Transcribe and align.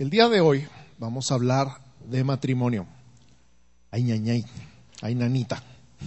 El 0.00 0.08
día 0.08 0.30
de 0.30 0.40
hoy 0.40 0.66
vamos 0.98 1.30
a 1.30 1.34
hablar 1.34 1.76
de 2.08 2.24
matrimonio. 2.24 2.86
Ay, 3.90 4.04
ñañay, 4.04 4.46
ay, 5.02 5.14
nanita. 5.14 5.62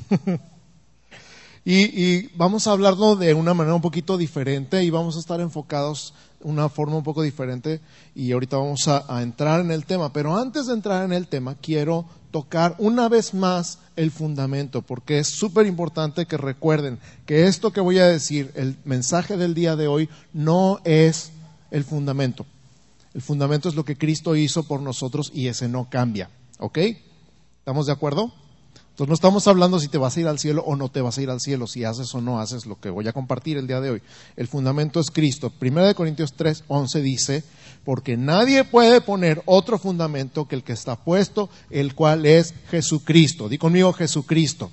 y, 1.63 2.25
vamos 2.35 2.65
a 2.65 2.71
hablarlo 2.71 3.15
de 3.15 3.35
una 3.35 3.53
manera 3.53 3.75
un 3.75 3.83
poquito 3.83 4.17
diferente 4.17 4.83
y 4.83 4.89
vamos 4.89 5.15
a 5.15 5.19
estar 5.19 5.39
enfocados 5.41 6.15
de 6.39 6.49
una 6.49 6.69
forma 6.69 6.95
un 6.95 7.03
poco 7.03 7.21
diferente 7.21 7.81
y 8.15 8.31
ahorita 8.31 8.57
vamos 8.57 8.87
a 8.87 9.21
entrar 9.21 9.59
en 9.59 9.69
el 9.69 9.85
tema. 9.85 10.11
Pero 10.11 10.35
antes 10.35 10.65
de 10.65 10.73
entrar 10.73 11.05
en 11.05 11.13
el 11.13 11.27
tema, 11.27 11.53
quiero 11.53 12.05
tocar 12.31 12.75
una 12.79 13.07
vez 13.09 13.35
más 13.35 13.77
el 13.95 14.09
fundamento, 14.09 14.81
porque 14.81 15.19
es 15.19 15.27
súper 15.27 15.67
importante 15.67 16.25
que 16.25 16.37
recuerden 16.37 16.97
que 17.27 17.45
esto 17.45 17.71
que 17.71 17.79
voy 17.79 17.99
a 17.99 18.07
decir, 18.07 18.51
el 18.55 18.75
mensaje 18.85 19.37
del 19.37 19.53
día 19.53 19.75
de 19.75 19.85
hoy, 19.85 20.09
no 20.33 20.79
es 20.83 21.31
el 21.69 21.83
fundamento. 21.83 22.47
El 23.13 23.21
fundamento 23.21 23.69
es 23.69 23.75
lo 23.75 23.85
que 23.85 23.97
Cristo 23.97 24.35
hizo 24.35 24.63
por 24.63 24.81
nosotros 24.81 25.31
y 25.33 25.47
ese 25.47 25.67
no 25.67 25.89
cambia. 25.89 26.29
¿Ok? 26.59 26.79
¿Estamos 27.59 27.85
de 27.85 27.91
acuerdo? 27.91 28.33
Entonces 28.93 29.09
no 29.09 29.15
estamos 29.15 29.47
hablando 29.47 29.79
si 29.79 29.87
te 29.87 29.97
vas 29.97 30.15
a 30.15 30.19
ir 30.19 30.27
al 30.27 30.37
cielo 30.37 30.63
o 30.67 30.75
no 30.75 30.89
te 30.89 31.01
vas 31.01 31.17
a 31.17 31.21
ir 31.23 31.31
al 31.31 31.39
cielo, 31.39 31.65
si 31.65 31.83
haces 31.83 32.13
o 32.13 32.21
no 32.21 32.39
haces 32.39 32.67
lo 32.67 32.79
que 32.79 32.91
voy 32.91 33.07
a 33.07 33.13
compartir 33.13 33.57
el 33.57 33.65
día 33.65 33.81
de 33.81 33.89
hoy. 33.89 34.01
El 34.35 34.47
fundamento 34.47 34.99
es 34.99 35.09
Cristo. 35.09 35.49
Primera 35.49 35.87
de 35.87 35.95
Corintios 35.95 36.33
3, 36.33 36.65
11 36.67 37.01
dice, 37.01 37.43
porque 37.85 38.17
nadie 38.17 38.63
puede 38.63 39.01
poner 39.01 39.41
otro 39.45 39.79
fundamento 39.79 40.47
que 40.47 40.55
el 40.55 40.63
que 40.63 40.73
está 40.73 40.95
puesto, 40.95 41.49
el 41.71 41.95
cual 41.95 42.27
es 42.27 42.53
Jesucristo. 42.69 43.49
Di 43.49 43.57
conmigo 43.57 43.93
Jesucristo. 43.93 44.69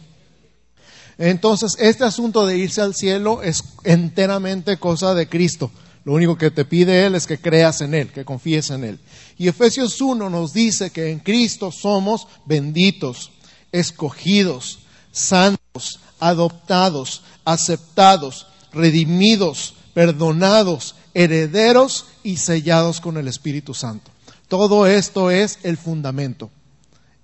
Entonces, 1.16 1.76
este 1.78 2.04
asunto 2.04 2.44
de 2.46 2.58
irse 2.58 2.82
al 2.82 2.94
cielo 2.94 3.42
es 3.42 3.64
enteramente 3.84 4.76
cosa 4.76 5.14
de 5.14 5.28
Cristo. 5.30 5.70
Lo 6.10 6.16
único 6.16 6.36
que 6.36 6.50
te 6.50 6.64
pide 6.64 7.06
Él 7.06 7.14
es 7.14 7.28
que 7.28 7.38
creas 7.38 7.82
en 7.82 7.94
Él, 7.94 8.08
que 8.08 8.24
confíes 8.24 8.70
en 8.70 8.82
Él. 8.82 8.98
Y 9.38 9.46
Efesios 9.46 10.00
1 10.00 10.28
nos 10.28 10.52
dice 10.52 10.90
que 10.90 11.12
en 11.12 11.20
Cristo 11.20 11.70
somos 11.70 12.26
benditos 12.46 13.30
escogidos, 13.70 14.80
santos, 15.12 16.00
adoptados, 16.18 17.22
aceptados, 17.44 18.48
redimidos, 18.72 19.74
perdonados, 19.94 20.96
herederos 21.14 22.06
y 22.24 22.38
sellados 22.38 23.00
con 23.00 23.16
el 23.16 23.28
Espíritu 23.28 23.72
Santo. 23.72 24.10
Todo 24.48 24.88
esto 24.88 25.30
es 25.30 25.60
el 25.62 25.76
fundamento. 25.76 26.50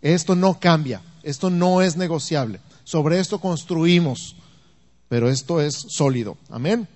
Esto 0.01 0.37
no 0.37 0.61
cambia, 0.61 1.03
esto 1.25 1.51
no 1.51 1.83
es 1.83 1.97
negociable. 1.97 2.61
Sobre 2.85 3.19
esto 3.19 3.41
construimos, 3.41 4.37
pero 5.09 5.29
esto 5.29 5.61
es 5.61 5.75
sólido. 5.75 6.39
Amén. 6.51 6.87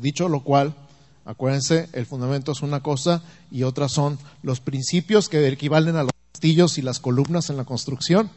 Dicho 0.00 0.28
lo 0.28 0.40
cual, 0.40 0.74
acuérdense, 1.24 1.88
el 1.92 2.06
fundamento 2.06 2.52
es 2.52 2.62
una 2.62 2.82
cosa 2.82 3.22
y 3.50 3.64
otras 3.64 3.92
son 3.92 4.18
los 4.42 4.60
principios 4.60 5.28
que 5.28 5.46
equivalen 5.46 5.96
a 5.96 6.04
los 6.04 6.12
castillos 6.32 6.78
y 6.78 6.82
las 6.82 7.00
columnas 7.00 7.50
en 7.50 7.56
la 7.56 7.64
construcción. 7.64 8.30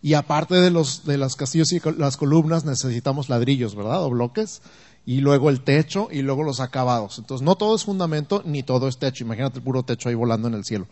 Y 0.00 0.14
aparte 0.14 0.56
de 0.56 0.70
los 0.70 1.04
de 1.04 1.18
las 1.18 1.36
castillos 1.36 1.72
y 1.72 1.80
las 1.96 2.16
columnas 2.16 2.64
necesitamos 2.64 3.28
ladrillos, 3.28 3.74
¿verdad? 3.74 4.04
O 4.04 4.10
bloques. 4.10 4.62
Y 5.04 5.20
luego 5.20 5.50
el 5.50 5.62
techo 5.62 6.08
y 6.12 6.22
luego 6.22 6.44
los 6.44 6.60
acabados. 6.60 7.18
Entonces 7.18 7.44
no 7.44 7.56
todo 7.56 7.74
es 7.74 7.84
fundamento 7.84 8.42
ni 8.44 8.62
todo 8.62 8.86
es 8.86 8.98
techo. 8.98 9.24
Imagínate 9.24 9.58
el 9.58 9.64
puro 9.64 9.82
techo 9.82 10.08
ahí 10.08 10.14
volando 10.14 10.46
en 10.48 10.54
el 10.54 10.64
cielo. 10.64 10.86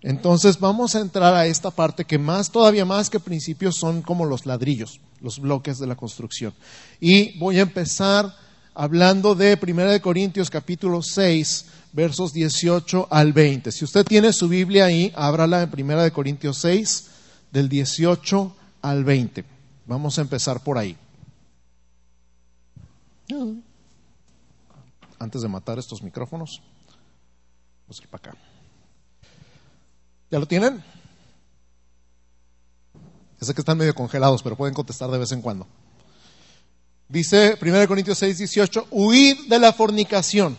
Entonces 0.00 0.60
vamos 0.60 0.94
a 0.94 1.00
entrar 1.00 1.34
a 1.34 1.46
esta 1.46 1.70
parte 1.70 2.04
que 2.04 2.18
más, 2.18 2.50
todavía 2.50 2.84
más 2.84 3.08
que 3.08 3.20
principios, 3.20 3.76
son 3.76 4.02
como 4.02 4.26
los 4.26 4.44
ladrillos, 4.44 5.00
los 5.20 5.40
bloques 5.40 5.78
de 5.78 5.86
la 5.86 5.96
construcción. 5.96 6.52
Y 7.00 7.38
voy 7.38 7.58
a 7.58 7.62
empezar 7.62 8.34
hablando 8.74 9.34
de 9.34 9.58
1 9.60 10.02
Corintios 10.02 10.50
capítulo 10.50 11.00
6, 11.00 11.66
versos 11.92 12.32
18 12.32 13.08
al 13.10 13.32
20. 13.32 13.70
Si 13.70 13.84
usted 13.84 14.04
tiene 14.04 14.32
su 14.32 14.48
Biblia 14.48 14.86
ahí, 14.86 15.12
ábrala 15.14 15.62
en 15.62 15.70
Primera 15.70 16.02
de 16.02 16.10
Corintios 16.10 16.58
6, 16.58 17.10
del 17.52 17.68
18 17.68 18.56
al 18.82 19.04
20. 19.04 19.44
Vamos 19.86 20.18
a 20.18 20.22
empezar 20.22 20.62
por 20.62 20.76
ahí. 20.76 20.96
Antes 25.18 25.42
de 25.42 25.48
matar 25.48 25.78
estos 25.78 26.02
micrófonos, 26.02 26.60
vamos 27.86 28.00
a 28.00 28.02
ir 28.02 28.08
para 28.08 28.30
acá. 28.30 28.38
¿Ya 30.30 30.38
lo 30.38 30.46
tienen? 30.46 30.82
Sé 33.40 33.54
que 33.54 33.60
están 33.60 33.78
medio 33.78 33.94
congelados, 33.94 34.42
pero 34.42 34.56
pueden 34.56 34.74
contestar 34.74 35.10
de 35.10 35.18
vez 35.18 35.30
en 35.32 35.42
cuando. 35.42 35.66
Dice 37.08 37.58
1 37.60 37.86
Corintios 37.86 38.18
6, 38.18 38.38
18, 38.38 38.88
huid 38.90 39.36
de 39.48 39.58
la 39.58 39.72
fornicación. 39.72 40.56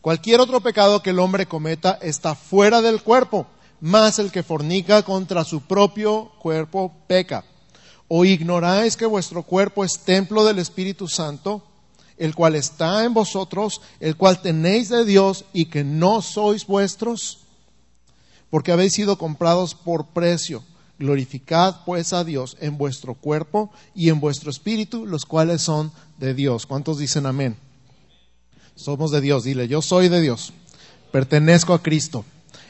Cualquier 0.00 0.38
otro 0.38 0.60
pecado 0.60 1.02
que 1.02 1.10
el 1.10 1.18
hombre 1.18 1.46
cometa 1.46 1.98
está 2.00 2.36
fuera 2.36 2.80
del 2.80 3.02
cuerpo, 3.02 3.48
más 3.80 4.20
el 4.20 4.30
que 4.30 4.44
fornica 4.44 5.02
contra 5.02 5.42
su 5.42 5.62
propio 5.62 6.30
cuerpo 6.38 6.94
peca. 7.08 7.44
¿O 8.06 8.24
ignoráis 8.24 8.96
que 8.96 9.04
vuestro 9.04 9.42
cuerpo 9.42 9.84
es 9.84 9.98
templo 9.98 10.44
del 10.44 10.60
Espíritu 10.60 11.08
Santo, 11.08 11.64
el 12.18 12.36
cual 12.36 12.54
está 12.54 13.04
en 13.04 13.12
vosotros, 13.12 13.80
el 13.98 14.16
cual 14.16 14.40
tenéis 14.40 14.90
de 14.90 15.04
Dios 15.04 15.44
y 15.52 15.66
que 15.66 15.82
no 15.82 16.22
sois 16.22 16.66
vuestros? 16.66 17.40
Porque 18.48 18.70
habéis 18.70 18.92
sido 18.92 19.18
comprados 19.18 19.74
por 19.74 20.06
precio. 20.06 20.62
Glorificad 20.98 21.76
pues 21.84 22.12
a 22.12 22.24
Dios 22.24 22.56
en 22.60 22.78
vuestro 22.78 23.14
cuerpo 23.14 23.70
y 23.94 24.08
en 24.08 24.18
vuestro 24.18 24.50
espíritu, 24.50 25.04
los 25.04 25.26
cuales 25.26 25.60
son 25.60 25.92
de 26.18 26.32
Dios. 26.32 26.64
¿Cuántos 26.64 26.98
dicen 26.98 27.26
amén? 27.26 27.56
Somos 28.74 29.10
de 29.10 29.20
Dios. 29.20 29.44
Dile, 29.44 29.68
yo 29.68 29.82
soy 29.82 30.08
de 30.08 30.22
Dios. 30.22 30.54
Pertenezco 31.12 31.74
a 31.74 31.82
Cristo. 31.82 32.24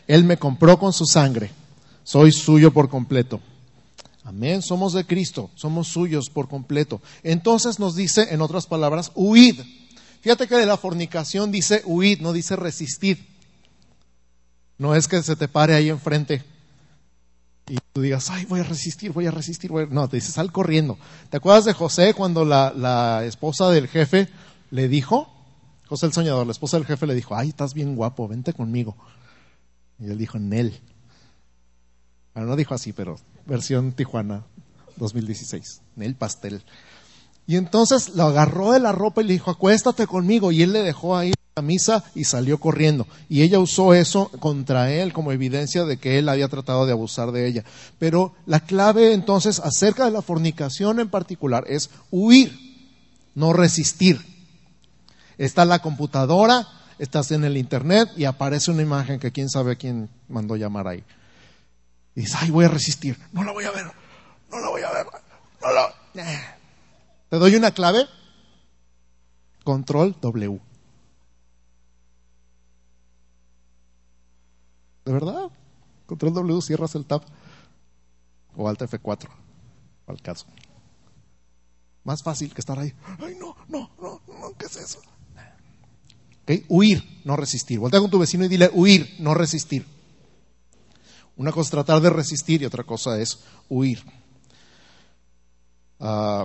Él 0.09 0.25
me 0.25 0.39
compró 0.39 0.79
con 0.79 0.93
su 0.93 1.07
sangre. 1.07 1.51
Soy 2.03 2.33
suyo 2.33 2.73
por 2.73 2.89
completo. 2.89 3.41
Amén. 4.25 4.61
Somos 4.61 4.93
de 4.93 5.05
Cristo. 5.07 5.51
Somos 5.55 5.87
suyos 5.87 6.29
por 6.29 6.49
completo. 6.49 7.01
Entonces 7.23 7.79
nos 7.79 7.95
dice, 7.95 8.35
en 8.35 8.41
otras 8.41 8.67
palabras, 8.67 9.13
huid. 9.15 9.61
Fíjate 10.21 10.49
que 10.49 10.57
de 10.57 10.67
la 10.67 10.77
fornicación 10.77 11.53
dice 11.53 11.83
huid, 11.85 12.21
no 12.21 12.33
dice 12.33 12.57
resistir. 12.57 13.25
No 14.79 14.97
es 14.97 15.07
que 15.07 15.23
se 15.23 15.37
te 15.37 15.47
pare 15.47 15.75
ahí 15.75 15.91
enfrente 15.91 16.56
y 17.69 17.79
tú 17.93 18.01
digas, 18.01 18.31
ay, 18.31 18.45
voy 18.45 18.61
a 18.61 18.65
resistir, 18.65 19.13
voy 19.13 19.27
a 19.27 19.31
resistir. 19.31 19.71
No, 19.91 20.09
te 20.09 20.19
dice, 20.19 20.31
sal 20.31 20.53
corriendo. 20.53 20.99
¿Te 21.31 21.39
acuerdas 21.39 21.65
de 21.65 21.73
José 21.73 22.15
cuando 22.15 22.45
la, 22.45 22.73
la 22.73 23.25
esposa 23.25 23.71
del 23.71 23.89
jefe 23.89 24.29
le 24.71 24.89
dijo, 24.89 25.29
José 25.89 26.07
el 26.07 26.13
soñador, 26.13 26.47
la 26.47 26.53
esposa 26.53 26.77
del 26.77 26.87
jefe 26.87 27.07
le 27.07 27.15
dijo, 27.15 27.35
ay, 27.37 27.49
estás 27.49 27.75
bien 27.75 27.97
guapo, 27.97 28.29
vente 28.29 28.53
conmigo. 28.53 28.97
Y 29.99 30.07
él 30.11 30.19
dijo, 30.19 30.39
Nel. 30.39 30.79
Bueno, 32.35 32.51
no 32.51 32.57
dijo 32.57 32.75
así, 32.75 32.93
pero 32.93 33.17
versión 33.47 33.93
Tijuana 33.93 34.45
2016, 34.97 35.83
Nel 35.97 36.15
Pastel. 36.15 36.63
Y 37.47 37.57
entonces 37.57 38.15
lo 38.15 38.25
agarró 38.25 38.73
de 38.73 38.81
la 38.81 38.93
ropa 38.93 39.23
y 39.23 39.25
le 39.25 39.33
dijo, 39.33 39.51
acuéstate 39.51 40.07
conmigo. 40.07 40.53
Y 40.53 40.63
él 40.63 40.73
le 40.73 40.83
dejó 40.83 41.17
ahí 41.17 41.33
la 41.57 41.63
misa 41.63 42.05
y 42.15 42.25
salió 42.25 42.61
corriendo. 42.61 43.07
Y 43.31 43.41
ella 43.41 43.59
usó 43.59 43.95
eso 43.95 44.31
contra 44.41 44.93
él 44.93 45.15
como 45.15 45.33
evidencia 45.33 45.87
de 45.87 45.97
que 45.97 46.19
él 46.19 46.29
había 46.29 46.49
tratado 46.49 46.85
de 46.85 46.93
abusar 46.93 47.33
de 47.33 47.49
ella. 47.49 47.65
Pero 47.99 48.35
la 48.45 48.61
clave 48.61 49.15
entonces 49.15 49.59
acerca 49.61 50.05
de 50.05 50.11
la 50.11 50.21
fornicación 50.21 51.01
en 51.01 51.09
particular 51.09 51.65
es 51.67 51.89
huir, 52.11 52.55
no 53.35 53.55
resistir. 53.55 54.21
Está 55.39 55.65
la 55.65 55.79
computadora, 55.79 56.69
estás 56.99 57.31
en 57.31 57.43
el 57.43 57.57
internet 57.57 58.11
y 58.19 58.27
aparece 58.27 58.71
una 58.71 58.83
imagen 58.83 59.19
que 59.19 59.33
quién 59.33 59.49
sabe 59.49 59.79
quién 59.79 60.11
mandó 60.29 60.57
llamar 60.57 60.89
ahí. 60.89 61.05
Y 62.15 62.21
dices, 62.21 62.37
ay, 62.39 62.51
voy 62.51 62.67
a 62.67 62.69
resistir, 62.69 63.19
no 63.33 63.43
la 63.43 63.53
voy 63.53 63.65
a 63.65 63.71
ver, 63.71 63.87
no 64.51 64.61
la 64.61 64.69
voy 64.69 64.83
a 64.83 64.93
ver, 64.93 65.07
no 65.63 65.73
la... 65.73 65.95
¿Te 67.31 67.39
doy 67.39 67.57
una 67.57 67.71
clave? 67.71 68.05
Control 69.65 70.15
W. 70.21 70.61
¿De 75.07 75.13
verdad? 75.13 75.51
Control 76.07 76.35
W, 76.35 76.61
cierras 76.61 76.95
el 76.97 77.07
tab. 77.07 77.23
O 78.57 78.69
Alt 78.69 78.81
F4, 78.81 79.29
al 80.09 80.21
caso. 80.21 80.47
Más 82.03 82.23
fácil 82.23 82.53
que 82.53 82.61
estar 82.61 82.79
ahí. 82.79 82.93
Ay, 83.21 83.37
no, 83.39 83.57
no, 83.69 83.91
no, 84.01 84.21
no, 84.27 84.53
¿qué 84.59 84.67
es 84.67 84.77
eso? 84.77 85.01
Huir, 86.69 87.23
no 87.25 87.37
resistir. 87.37 87.79
Voltea 87.79 88.01
con 88.01 88.11
tu 88.11 88.19
vecino 88.19 88.45
y 88.45 88.49
dile 88.49 88.71
huir, 88.73 89.17
no 89.19 89.35
resistir. 89.35 89.87
Una 91.37 91.53
cosa 91.53 91.69
es 91.69 91.71
tratar 91.71 92.01
de 92.01 92.11
resistir 92.11 92.63
y 92.63 92.65
otra 92.65 92.85
cosa 92.85 93.21
es 93.21 93.41
huir. 93.69 94.03
Uh, 95.99 96.45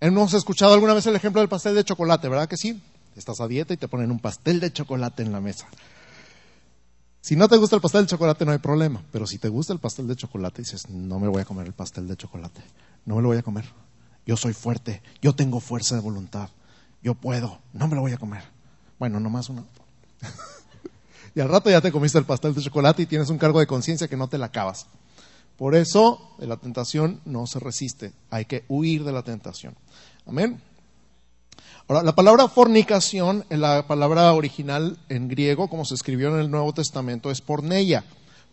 hemos 0.00 0.34
escuchado 0.34 0.74
alguna 0.74 0.94
vez 0.94 1.06
el 1.06 1.16
ejemplo 1.16 1.40
del 1.40 1.48
pastel 1.48 1.74
de 1.74 1.84
chocolate, 1.84 2.28
¿verdad 2.28 2.48
que 2.48 2.56
sí? 2.56 2.80
Estás 3.16 3.40
a 3.40 3.48
dieta 3.48 3.74
y 3.74 3.76
te 3.76 3.88
ponen 3.88 4.10
un 4.10 4.20
pastel 4.20 4.60
de 4.60 4.72
chocolate 4.72 5.22
en 5.22 5.32
la 5.32 5.40
mesa. 5.40 5.66
Si 7.20 7.36
no 7.36 7.48
te 7.48 7.56
gusta 7.56 7.76
el 7.76 7.82
pastel 7.82 8.02
de 8.02 8.08
chocolate 8.08 8.44
no 8.44 8.52
hay 8.52 8.58
problema, 8.58 9.02
pero 9.12 9.26
si 9.26 9.38
te 9.38 9.48
gusta 9.48 9.72
el 9.72 9.80
pastel 9.80 10.06
de 10.06 10.16
chocolate 10.16 10.62
dices, 10.62 10.88
no 10.88 11.18
me 11.18 11.28
voy 11.28 11.42
a 11.42 11.44
comer 11.44 11.66
el 11.66 11.72
pastel 11.72 12.06
de 12.08 12.16
chocolate, 12.16 12.62
no 13.04 13.16
me 13.16 13.22
lo 13.22 13.28
voy 13.28 13.38
a 13.38 13.42
comer. 13.42 13.64
Yo 14.24 14.36
soy 14.36 14.52
fuerte, 14.52 15.02
yo 15.20 15.34
tengo 15.34 15.60
fuerza 15.60 15.94
de 15.94 16.00
voluntad, 16.00 16.50
yo 17.02 17.14
puedo, 17.14 17.58
no 17.72 17.88
me 17.88 17.96
lo 17.96 18.02
voy 18.02 18.12
a 18.12 18.18
comer. 18.18 18.42
Bueno, 18.98 19.20
nomás 19.20 19.48
una. 19.48 19.64
Y 21.34 21.40
al 21.40 21.48
rato 21.48 21.70
ya 21.70 21.80
te 21.80 21.92
comiste 21.92 22.18
el 22.18 22.24
pastel 22.24 22.54
de 22.54 22.62
chocolate 22.62 23.02
y 23.02 23.06
tienes 23.06 23.30
un 23.30 23.38
cargo 23.38 23.60
de 23.60 23.66
conciencia 23.66 24.08
que 24.08 24.16
no 24.16 24.28
te 24.28 24.38
la 24.38 24.46
acabas. 24.46 24.86
Por 25.56 25.74
eso, 25.74 26.34
la 26.38 26.56
tentación 26.56 27.20
no 27.24 27.46
se 27.46 27.60
resiste. 27.60 28.12
Hay 28.30 28.46
que 28.46 28.64
huir 28.66 29.04
de 29.04 29.12
la 29.12 29.22
tentación. 29.22 29.76
Amén. 30.26 30.60
Ahora, 31.88 32.02
la 32.02 32.14
palabra 32.14 32.48
fornicación, 32.48 33.46
la 33.48 33.86
palabra 33.86 34.34
original 34.34 34.98
en 35.08 35.26
griego, 35.26 35.68
como 35.68 35.86
se 35.86 35.94
escribió 35.94 36.28
en 36.28 36.40
el 36.40 36.50
Nuevo 36.50 36.74
Testamento, 36.74 37.30
es 37.30 37.40
porneia. 37.40 38.04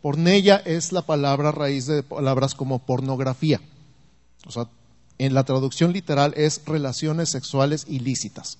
Porneia 0.01 0.55
es 0.55 0.93
la 0.93 1.01
palabra 1.01 1.51
raíz 1.51 1.85
de 1.85 2.01
palabras 2.01 2.55
como 2.55 2.79
pornografía. 2.79 3.59
O 4.47 4.51
sea, 4.51 4.69
en 5.17 5.33
la 5.33 5.43
traducción 5.43 5.91
literal 5.91 6.33
es 6.37 6.61
relaciones 6.65 7.29
sexuales 7.29 7.85
ilícitas. 7.89 8.57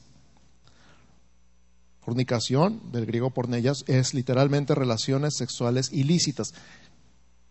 Fornicación, 2.01 2.81
del 2.91 3.05
griego 3.05 3.29
pornellas, 3.29 3.85
es 3.87 4.13
literalmente 4.13 4.75
relaciones 4.75 5.37
sexuales 5.37 5.93
ilícitas, 5.93 6.53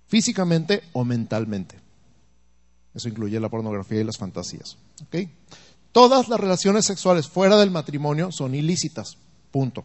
físicamente 0.09 0.82
o 0.93 1.05
mentalmente. 1.05 1.81
Eso 2.94 3.09
incluye 3.09 3.41
la 3.41 3.49
pornografía 3.49 4.03
y 4.03 4.05
las 4.05 4.19
fantasías. 4.19 4.77
Todas 5.94 6.29
las 6.29 6.41
relaciones 6.41 6.87
sexuales 6.87 7.29
fuera 7.29 7.56
del 7.56 7.70
matrimonio 7.70 8.32
son 8.32 8.56
ilícitas. 8.56 9.17
Punto. 9.52 9.85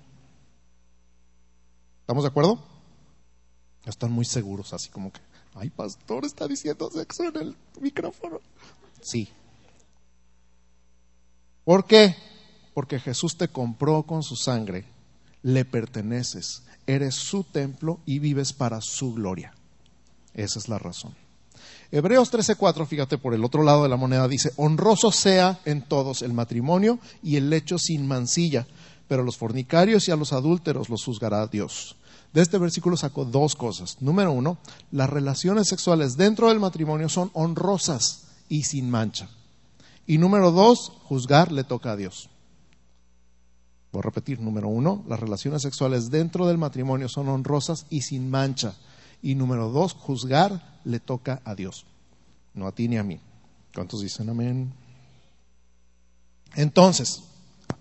¿Estamos 2.01 2.23
de 2.23 2.29
acuerdo? 2.29 2.59
Están 3.85 4.11
muy 4.11 4.25
seguros, 4.25 4.73
así 4.73 4.89
como 4.89 5.13
que, 5.13 5.19
ay, 5.53 5.69
pastor, 5.69 6.25
está 6.25 6.47
diciendo 6.47 6.89
sexo 6.89 7.25
en 7.25 7.35
el 7.37 7.55
micrófono. 7.79 8.39
Sí. 9.03 9.29
¿Por 11.63 11.85
qué? 11.85 12.15
Porque 12.73 12.99
Jesús 12.99 13.37
te 13.37 13.49
compró 13.49 14.01
con 14.01 14.23
su 14.23 14.35
sangre, 14.35 14.85
le 15.43 15.63
perteneces, 15.63 16.63
eres 16.87 17.13
su 17.13 17.43
templo 17.43 17.99
y 18.07 18.17
vives 18.17 18.51
para 18.51 18.81
su 18.81 19.13
gloria. 19.13 19.53
Esa 20.33 20.57
es 20.57 20.69
la 20.69 20.79
razón. 20.79 21.15
Hebreos 21.91 22.31
13:4, 22.31 22.85
fíjate 22.85 23.17
por 23.17 23.33
el 23.33 23.43
otro 23.43 23.63
lado 23.63 23.83
de 23.83 23.89
la 23.89 23.97
moneda, 23.97 24.27
dice, 24.27 24.51
honroso 24.57 25.11
sea 25.11 25.59
en 25.65 25.81
todos 25.81 26.21
el 26.21 26.33
matrimonio 26.33 26.99
y 27.23 27.37
el 27.37 27.49
lecho 27.49 27.79
sin 27.79 28.07
mancilla, 28.07 28.67
pero 29.07 29.23
a 29.23 29.25
los 29.25 29.37
fornicarios 29.37 30.07
y 30.07 30.11
a 30.11 30.15
los 30.15 30.31
adúlteros 30.31 30.89
los 30.89 31.03
juzgará 31.03 31.47
Dios. 31.47 31.95
De 32.31 32.41
este 32.43 32.59
versículo 32.59 32.95
saco 32.95 33.25
dos 33.25 33.55
cosas. 33.55 33.97
Número 34.01 34.31
uno, 34.31 34.59
las 34.91 35.09
relaciones 35.09 35.67
sexuales 35.67 36.15
dentro 36.15 36.49
del 36.49 36.59
matrimonio 36.59 37.09
son 37.09 37.31
honrosas 37.33 38.25
y 38.49 38.63
sin 38.63 38.89
mancha. 38.91 39.29
Y 40.05 40.19
número 40.19 40.51
dos, 40.51 40.91
juzgar 41.05 41.51
le 41.51 41.63
toca 41.63 41.93
a 41.93 41.95
Dios. 41.95 42.29
Voy 43.91 44.01
a 44.01 44.03
repetir, 44.03 44.39
número 44.39 44.67
uno, 44.67 45.03
las 45.07 45.19
relaciones 45.19 45.63
sexuales 45.63 46.11
dentro 46.11 46.45
del 46.45 46.59
matrimonio 46.59 47.09
son 47.09 47.29
honrosas 47.29 47.87
y 47.89 48.01
sin 48.01 48.29
mancha. 48.29 48.75
Y 49.21 49.35
número 49.35 49.69
dos, 49.69 49.93
juzgar 49.93 50.79
le 50.83 50.99
toca 50.99 51.41
a 51.43 51.55
Dios, 51.55 51.85
no 52.53 52.67
a 52.67 52.71
ti 52.71 52.87
ni 52.87 52.97
a 52.97 53.03
mí. 53.03 53.19
¿Cuántos 53.73 54.01
dicen 54.01 54.29
amén? 54.29 54.73
Entonces, 56.55 57.23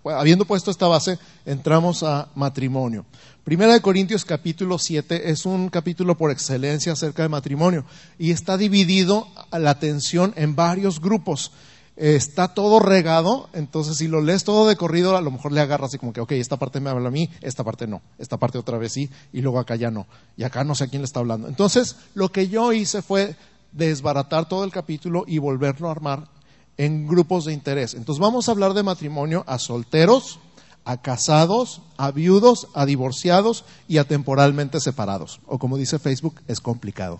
habiendo 0.03 0.45
puesto 0.45 0.71
esta 0.71 0.87
base, 0.87 1.17
entramos 1.45 2.03
a 2.03 2.29
matrimonio. 2.35 3.05
Primera 3.43 3.73
de 3.73 3.81
Corintios 3.81 4.25
capítulo 4.25 4.77
7 4.77 5.31
es 5.31 5.45
un 5.45 5.69
capítulo 5.69 6.15
por 6.17 6.29
excelencia 6.29 6.93
acerca 6.93 7.23
de 7.23 7.29
matrimonio 7.29 7.85
y 8.17 8.31
está 8.31 8.57
dividido 8.57 9.27
la 9.51 9.71
atención 9.71 10.33
en 10.35 10.55
varios 10.55 11.01
grupos. 11.01 11.51
Está 11.99 12.53
todo 12.53 12.79
regado, 12.79 13.49
entonces 13.51 13.97
si 13.97 14.07
lo 14.07 14.21
lees 14.21 14.45
todo 14.45 14.69
de 14.69 14.77
corrido, 14.77 15.17
a 15.17 15.21
lo 15.21 15.31
mejor 15.31 15.51
le 15.51 15.59
agarras 15.59 15.89
así 15.89 15.97
como 15.97 16.13
que, 16.13 16.21
ok, 16.21 16.31
esta 16.31 16.55
parte 16.55 16.79
me 16.79 16.89
habla 16.89 17.09
a 17.09 17.11
mí, 17.11 17.29
esta 17.41 17.65
parte 17.65 17.87
no, 17.87 18.01
esta 18.17 18.37
parte 18.37 18.57
otra 18.57 18.77
vez 18.77 18.93
sí, 18.93 19.09
y 19.33 19.41
luego 19.41 19.59
acá 19.59 19.75
ya 19.75 19.91
no, 19.91 20.07
y 20.37 20.43
acá 20.43 20.63
no 20.63 20.75
sé 20.75 20.85
a 20.85 20.87
quién 20.87 21.01
le 21.01 21.07
está 21.07 21.19
hablando. 21.19 21.49
Entonces, 21.49 21.97
lo 22.13 22.31
que 22.31 22.47
yo 22.47 22.71
hice 22.71 23.01
fue 23.01 23.35
desbaratar 23.73 24.47
todo 24.47 24.63
el 24.63 24.71
capítulo 24.71 25.25
y 25.27 25.39
volverlo 25.39 25.89
a 25.89 25.91
armar 25.91 26.29
en 26.77 27.05
grupos 27.05 27.43
de 27.43 27.51
interés. 27.51 27.93
Entonces 27.93 28.21
vamos 28.21 28.47
a 28.47 28.53
hablar 28.53 28.73
de 28.73 28.83
matrimonio 28.83 29.43
a 29.45 29.59
solteros, 29.59 30.39
a 30.85 31.01
casados, 31.01 31.81
a 31.97 32.11
viudos, 32.11 32.69
a 32.73 32.85
divorciados 32.85 33.65
y 33.89 33.97
a 33.97 34.05
temporalmente 34.05 34.79
separados. 34.79 35.41
O 35.47 35.59
como 35.59 35.75
dice 35.75 35.99
Facebook, 35.99 36.41
es 36.47 36.61
complicado. 36.61 37.19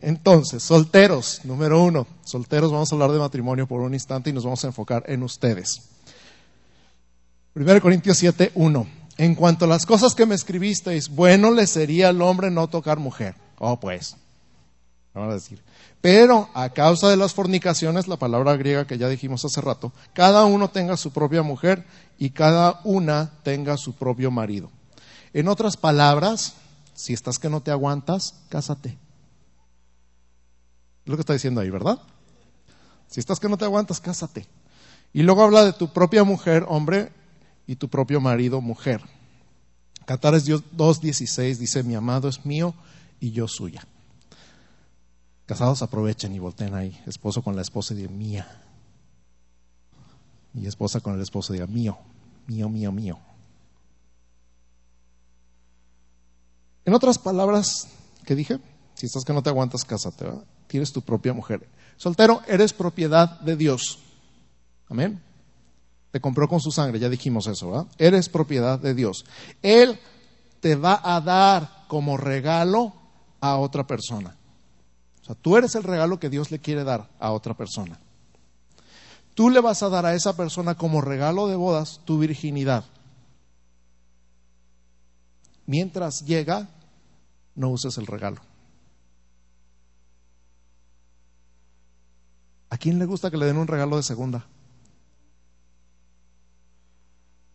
Entonces, 0.00 0.62
solteros, 0.62 1.40
número 1.44 1.82
uno, 1.82 2.06
solteros, 2.24 2.70
vamos 2.70 2.90
a 2.90 2.94
hablar 2.94 3.10
de 3.10 3.18
matrimonio 3.18 3.66
por 3.66 3.80
un 3.80 3.94
instante 3.94 4.30
y 4.30 4.32
nos 4.32 4.44
vamos 4.44 4.62
a 4.64 4.68
enfocar 4.68 5.02
en 5.06 5.22
ustedes. 5.22 5.88
1 7.54 7.80
Corintios 7.80 8.16
7, 8.18 8.52
1. 8.54 8.86
En 9.16 9.34
cuanto 9.34 9.64
a 9.64 9.68
las 9.68 9.84
cosas 9.84 10.14
que 10.14 10.26
me 10.26 10.36
escribisteis, 10.36 11.08
bueno 11.08 11.50
le 11.50 11.66
sería 11.66 12.10
al 12.10 12.22
hombre 12.22 12.50
no 12.50 12.68
tocar 12.68 12.98
mujer. 12.98 13.34
Oh, 13.58 13.80
pues, 13.80 14.16
Vamos 15.14 15.32
a 15.32 15.34
decir. 15.34 15.60
Pero 16.00 16.48
a 16.54 16.68
causa 16.70 17.08
de 17.08 17.16
las 17.16 17.34
fornicaciones, 17.34 18.06
la 18.06 18.18
palabra 18.18 18.56
griega 18.56 18.86
que 18.86 18.98
ya 18.98 19.08
dijimos 19.08 19.44
hace 19.44 19.60
rato, 19.60 19.92
cada 20.12 20.44
uno 20.44 20.70
tenga 20.70 20.96
su 20.96 21.12
propia 21.12 21.42
mujer 21.42 21.84
y 22.18 22.30
cada 22.30 22.80
una 22.84 23.32
tenga 23.42 23.76
su 23.76 23.94
propio 23.94 24.30
marido. 24.30 24.70
En 25.32 25.48
otras 25.48 25.76
palabras, 25.76 26.54
si 26.94 27.14
estás 27.14 27.40
que 27.40 27.48
no 27.48 27.60
te 27.62 27.72
aguantas, 27.72 28.34
cásate. 28.48 28.96
Es 31.08 31.10
lo 31.10 31.16
que 31.16 31.22
está 31.22 31.32
diciendo 31.32 31.62
ahí, 31.62 31.70
¿verdad? 31.70 31.98
Si 33.06 33.18
estás 33.18 33.40
que 33.40 33.48
no 33.48 33.56
te 33.56 33.64
aguantas, 33.64 33.98
cásate. 33.98 34.46
Y 35.14 35.22
luego 35.22 35.42
habla 35.42 35.64
de 35.64 35.72
tu 35.72 35.90
propia 35.90 36.22
mujer, 36.22 36.66
hombre, 36.68 37.10
y 37.66 37.76
tu 37.76 37.88
propio 37.88 38.20
marido, 38.20 38.60
mujer. 38.60 39.00
Catares 40.04 40.46
2.16 40.46 41.56
dice, 41.56 41.82
mi 41.82 41.94
amado 41.94 42.28
es 42.28 42.44
mío 42.44 42.74
y 43.20 43.30
yo 43.30 43.48
suya. 43.48 43.86
Casados 45.46 45.80
aprovechen 45.80 46.34
y 46.34 46.40
volteen 46.40 46.74
ahí. 46.74 47.02
Esposo 47.06 47.40
con 47.40 47.56
la 47.56 47.62
esposa 47.62 47.94
y 47.94 48.06
mía. 48.06 48.46
Y 50.52 50.66
esposa 50.66 51.00
con 51.00 51.14
el 51.14 51.22
esposo 51.22 51.54
diga 51.54 51.66
mío, 51.66 51.96
mío, 52.46 52.68
mío, 52.68 52.92
mío. 52.92 53.18
En 56.84 56.92
otras 56.92 57.18
palabras, 57.18 57.88
¿qué 58.26 58.34
dije? 58.34 58.58
Si 58.92 59.06
estás 59.06 59.24
que 59.24 59.32
no 59.32 59.42
te 59.42 59.48
aguantas, 59.48 59.86
cásate. 59.86 60.26
Tienes 60.68 60.92
tu 60.92 61.02
propia 61.02 61.32
mujer. 61.32 61.66
Soltero, 61.96 62.42
eres 62.46 62.72
propiedad 62.72 63.40
de 63.40 63.56
Dios. 63.56 63.98
Amén. 64.88 65.20
Te 66.12 66.20
compró 66.20 66.48
con 66.48 66.60
su 66.60 66.70
sangre, 66.70 67.00
ya 67.00 67.08
dijimos 67.08 67.48
eso. 67.48 67.88
Eres 67.98 68.28
propiedad 68.28 68.78
de 68.78 68.94
Dios. 68.94 69.24
Él 69.62 69.98
te 70.60 70.76
va 70.76 71.00
a 71.02 71.20
dar 71.20 71.84
como 71.88 72.16
regalo 72.16 72.92
a 73.40 73.56
otra 73.56 73.86
persona 73.86 74.38
sea, 75.28 75.36
tú 75.40 75.56
eres 75.56 75.74
el 75.74 75.84
regalo 75.84 76.18
que 76.18 76.30
Dios 76.30 76.50
le 76.50 76.58
quiere 76.58 76.84
dar 76.84 77.08
a 77.20 77.32
otra 77.32 77.54
persona. 77.54 77.98
Tú 79.34 79.50
le 79.50 79.60
vas 79.60 79.82
a 79.82 79.88
dar 79.88 80.04
a 80.06 80.14
esa 80.14 80.36
persona 80.36 80.74
como 80.74 81.00
regalo 81.00 81.46
de 81.46 81.54
bodas 81.54 82.00
tu 82.04 82.18
virginidad. 82.18 82.84
Mientras 85.66 86.24
llega, 86.24 86.68
no 87.54 87.68
uses 87.68 87.98
el 87.98 88.06
regalo. 88.06 88.40
¿A 92.70 92.76
quién 92.76 92.98
le 92.98 93.06
gusta 93.06 93.30
que 93.30 93.36
le 93.36 93.46
den 93.46 93.56
un 93.56 93.66
regalo 93.66 93.96
de 93.96 94.02
segunda? 94.02 94.44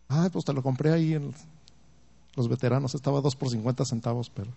Ah, 0.08 0.28
pues 0.32 0.44
te 0.44 0.52
lo 0.52 0.62
compré 0.62 0.92
ahí 0.92 1.14
en 1.14 1.34
los 2.34 2.48
veteranos, 2.48 2.94
estaba 2.94 3.20
dos 3.20 3.36
por 3.36 3.48
cincuenta 3.48 3.84
centavos, 3.84 4.30
pero... 4.30 4.50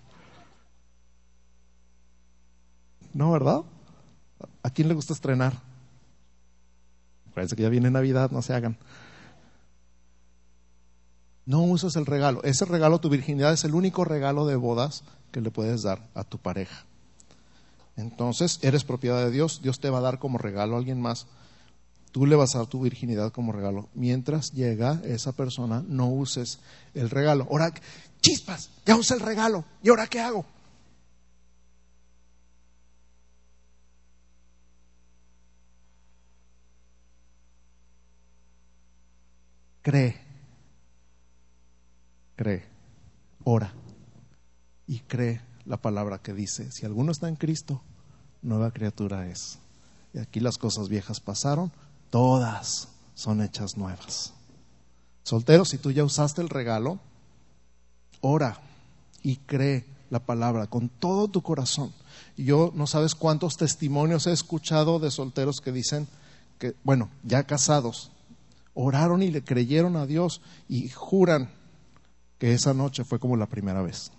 No, 3.13 3.31
¿verdad? 3.31 3.61
¿A 4.63 4.69
quién 4.69 4.87
le 4.87 4.93
gusta 4.93 5.13
estrenar? 5.13 5.53
Parece 7.33 7.55
que 7.55 7.61
ya 7.61 7.69
viene 7.69 7.91
Navidad, 7.91 8.31
no 8.31 8.41
se 8.41 8.53
hagan. 8.53 8.77
No 11.45 11.61
uses 11.61 11.95
el 11.95 12.05
regalo. 12.05 12.43
Ese 12.43 12.65
regalo, 12.65 12.99
tu 12.99 13.09
virginidad, 13.09 13.53
es 13.53 13.63
el 13.63 13.75
único 13.75 14.03
regalo 14.03 14.45
de 14.47 14.55
bodas 14.55 15.03
que 15.31 15.39
le 15.39 15.51
puedes 15.51 15.83
dar 15.83 16.09
a 16.15 16.23
tu 16.23 16.39
pareja. 16.39 16.86
Entonces, 17.97 18.59
eres 18.61 18.83
propiedad 18.83 19.23
de 19.25 19.31
Dios. 19.31 19.61
Dios 19.61 19.79
te 19.79 19.89
va 19.89 19.97
a 19.97 20.01
dar 20.01 20.19
como 20.19 20.37
regalo 20.37 20.75
a 20.75 20.79
alguien 20.79 21.01
más. 21.01 21.27
Tú 22.11 22.25
le 22.25 22.35
vas 22.35 22.55
a 22.55 22.59
dar 22.59 22.67
tu 22.67 22.81
virginidad 22.81 23.31
como 23.31 23.51
regalo. 23.51 23.89
Mientras 23.93 24.53
llega 24.53 25.01
esa 25.03 25.33
persona, 25.33 25.83
no 25.87 26.07
uses 26.07 26.59
el 26.93 27.09
regalo. 27.09 27.47
Ahora, 27.51 27.73
chispas, 28.21 28.69
ya 28.85 28.95
usé 28.95 29.15
el 29.15 29.19
regalo. 29.19 29.65
¿Y 29.83 29.89
ahora 29.89 30.07
qué 30.07 30.21
hago? 30.21 30.45
cree, 39.87 40.17
cree, 42.35 42.65
ora 43.45 43.71
y 44.85 44.99
cree 44.99 45.39
la 45.67 45.77
palabra 45.77 46.19
que 46.19 46.33
dice, 46.33 46.71
si 46.71 46.85
alguno 46.85 47.11
está 47.11 47.27
en 47.27 47.35
Cristo, 47.35 47.81
nueva 48.41 48.71
criatura 48.71 49.27
es. 49.27 49.59
Y 50.13 50.19
aquí 50.19 50.39
las 50.39 50.57
cosas 50.57 50.89
viejas 50.89 51.19
pasaron, 51.19 51.71
todas 52.09 52.89
son 53.13 53.41
hechas 53.41 53.77
nuevas. 53.77 54.33
Soltero, 55.23 55.65
si 55.65 55.77
tú 55.77 55.91
ya 55.91 56.03
usaste 56.03 56.41
el 56.41 56.49
regalo, 56.49 56.99
ora 58.21 58.59
y 59.23 59.37
cree 59.37 59.85
la 60.09 60.19
palabra 60.19 60.67
con 60.67 60.87
todo 60.87 61.27
tu 61.27 61.41
corazón. 61.41 61.91
Yo 62.37 62.71
no 62.73 62.87
sabes 62.87 63.13
cuántos 63.13 63.57
testimonios 63.57 64.27
he 64.27 64.31
escuchado 64.31 64.99
de 64.99 65.11
solteros 65.11 65.59
que 65.59 65.71
dicen 65.71 66.07
que, 66.59 66.75
bueno, 66.83 67.09
ya 67.23 67.43
casados, 67.43 68.11
oraron 68.73 69.21
y 69.21 69.31
le 69.31 69.43
creyeron 69.43 69.97
a 69.97 70.05
Dios 70.05 70.41
y 70.69 70.87
juran 70.89 71.49
que 72.37 72.53
esa 72.53 72.73
noche 72.73 73.03
fue 73.03 73.19
como 73.19 73.35
la 73.35 73.47
primera 73.47 73.81
vez. 73.81 74.11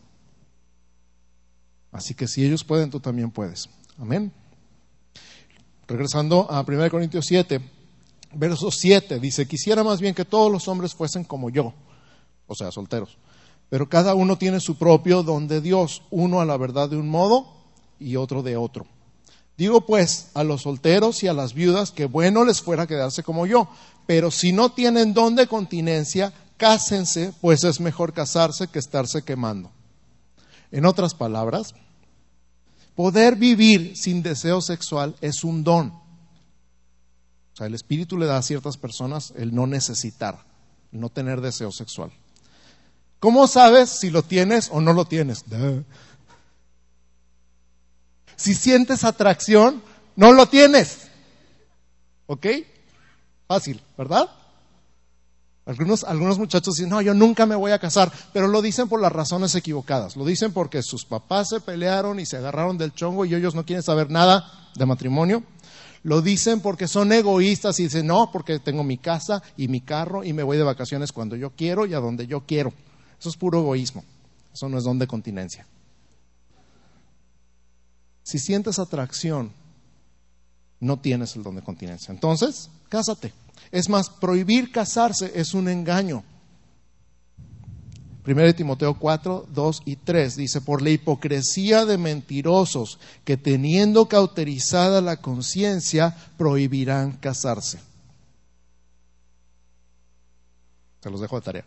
Así 1.92 2.14
que 2.14 2.28
si 2.28 2.44
ellos 2.44 2.64
pueden, 2.64 2.90
tú 2.90 3.00
también 3.00 3.30
puedes. 3.30 3.68
Amén. 3.98 4.32
Regresando 5.86 6.50
a 6.50 6.64
1 6.66 6.90
Corintios 6.90 7.24
7, 7.26 7.60
verso 8.34 8.70
7, 8.70 9.18
dice, 9.18 9.46
quisiera 9.46 9.82
más 9.82 10.00
bien 10.00 10.14
que 10.14 10.24
todos 10.24 10.52
los 10.52 10.68
hombres 10.68 10.94
fuesen 10.94 11.24
como 11.24 11.48
yo, 11.48 11.72
o 12.46 12.54
sea, 12.54 12.70
solteros. 12.70 13.16
Pero 13.70 13.88
cada 13.88 14.14
uno 14.14 14.36
tiene 14.36 14.60
su 14.60 14.76
propio 14.76 15.22
don 15.22 15.48
de 15.48 15.60
Dios, 15.60 16.02
uno 16.10 16.40
a 16.40 16.44
la 16.44 16.56
verdad 16.56 16.90
de 16.90 16.96
un 16.96 17.08
modo 17.08 17.46
y 17.98 18.16
otro 18.16 18.42
de 18.42 18.56
otro. 18.56 18.86
Digo 19.56 19.80
pues 19.80 20.30
a 20.34 20.44
los 20.44 20.62
solteros 20.62 21.22
y 21.24 21.26
a 21.26 21.32
las 21.32 21.52
viudas 21.52 21.90
que 21.90 22.04
bueno 22.04 22.44
les 22.44 22.62
fuera 22.62 22.86
quedarse 22.86 23.24
como 23.24 23.44
yo, 23.44 23.68
pero 24.06 24.30
si 24.30 24.52
no 24.52 24.70
tienen 24.70 25.14
don 25.14 25.34
de 25.34 25.48
continencia, 25.48 26.32
cásense, 26.56 27.32
pues 27.40 27.64
es 27.64 27.80
mejor 27.80 28.12
casarse 28.12 28.68
que 28.68 28.78
estarse 28.78 29.22
quemando. 29.22 29.70
En 30.70 30.84
otras 30.84 31.14
palabras, 31.14 31.74
poder 32.94 33.36
vivir 33.36 33.96
sin 33.96 34.22
deseo 34.22 34.60
sexual 34.60 35.16
es 35.20 35.44
un 35.44 35.64
don. 35.64 35.88
O 35.88 37.56
sea, 37.56 37.66
el 37.66 37.74
Espíritu 37.74 38.18
le 38.18 38.26
da 38.26 38.38
a 38.38 38.42
ciertas 38.42 38.76
personas 38.76 39.32
el 39.36 39.54
no 39.54 39.66
necesitar, 39.66 40.44
no 40.92 41.08
tener 41.08 41.40
deseo 41.40 41.72
sexual. 41.72 42.12
¿Cómo 43.20 43.48
sabes 43.48 43.90
si 43.90 44.10
lo 44.10 44.22
tienes 44.22 44.68
o 44.72 44.80
no 44.80 44.92
lo 44.92 45.04
tienes? 45.04 45.44
Si 48.36 48.54
sientes 48.54 49.02
atracción, 49.02 49.82
no 50.14 50.32
lo 50.32 50.46
tienes. 50.46 51.08
¿Ok? 52.26 52.46
Fácil, 53.48 53.80
¿verdad? 53.96 54.28
Algunos, 55.68 56.02
algunos 56.04 56.38
muchachos 56.38 56.76
dicen, 56.76 56.88
no, 56.88 57.02
yo 57.02 57.12
nunca 57.12 57.44
me 57.44 57.54
voy 57.54 57.72
a 57.72 57.78
casar, 57.78 58.10
pero 58.32 58.48
lo 58.48 58.62
dicen 58.62 58.88
por 58.88 59.02
las 59.02 59.12
razones 59.12 59.54
equivocadas. 59.54 60.16
Lo 60.16 60.24
dicen 60.24 60.54
porque 60.54 60.82
sus 60.82 61.04
papás 61.04 61.50
se 61.50 61.60
pelearon 61.60 62.18
y 62.18 62.24
se 62.24 62.38
agarraron 62.38 62.78
del 62.78 62.94
chongo 62.94 63.26
y 63.26 63.34
ellos 63.34 63.54
no 63.54 63.66
quieren 63.66 63.82
saber 63.82 64.10
nada 64.10 64.70
de 64.74 64.86
matrimonio. 64.86 65.42
Lo 66.04 66.22
dicen 66.22 66.62
porque 66.62 66.88
son 66.88 67.12
egoístas 67.12 67.78
y 67.80 67.82
dicen, 67.82 68.06
no, 68.06 68.30
porque 68.32 68.60
tengo 68.60 68.82
mi 68.82 68.96
casa 68.96 69.42
y 69.58 69.68
mi 69.68 69.82
carro 69.82 70.24
y 70.24 70.32
me 70.32 70.42
voy 70.42 70.56
de 70.56 70.62
vacaciones 70.62 71.12
cuando 71.12 71.36
yo 71.36 71.50
quiero 71.50 71.84
y 71.84 71.92
a 71.92 72.00
donde 72.00 72.26
yo 72.26 72.46
quiero. 72.46 72.72
Eso 73.20 73.28
es 73.28 73.36
puro 73.36 73.58
egoísmo. 73.58 74.04
Eso 74.54 74.70
no 74.70 74.78
es 74.78 74.84
don 74.84 74.98
de 74.98 75.06
continencia. 75.06 75.66
Si 78.22 78.38
sientes 78.38 78.78
atracción, 78.78 79.52
no 80.80 80.98
tienes 80.98 81.36
el 81.36 81.42
don 81.42 81.56
de 81.56 81.62
continencia. 81.62 82.10
Entonces, 82.10 82.70
cásate. 82.88 83.34
Es 83.70 83.88
más, 83.88 84.10
prohibir 84.10 84.72
casarse 84.72 85.32
es 85.34 85.54
un 85.54 85.68
engaño. 85.68 86.24
1 88.26 88.54
Timoteo 88.54 88.98
4, 88.98 89.46
2 89.54 89.82
y 89.86 89.96
3 89.96 90.36
dice, 90.36 90.60
por 90.60 90.82
la 90.82 90.90
hipocresía 90.90 91.86
de 91.86 91.96
mentirosos 91.96 92.98
que 93.24 93.38
teniendo 93.38 94.06
cauterizada 94.06 95.00
la 95.00 95.16
conciencia 95.16 96.14
prohibirán 96.36 97.12
casarse. 97.12 97.80
Se 101.00 101.10
los 101.10 101.20
dejo 101.20 101.36
de 101.36 101.42
tarea. 101.42 101.64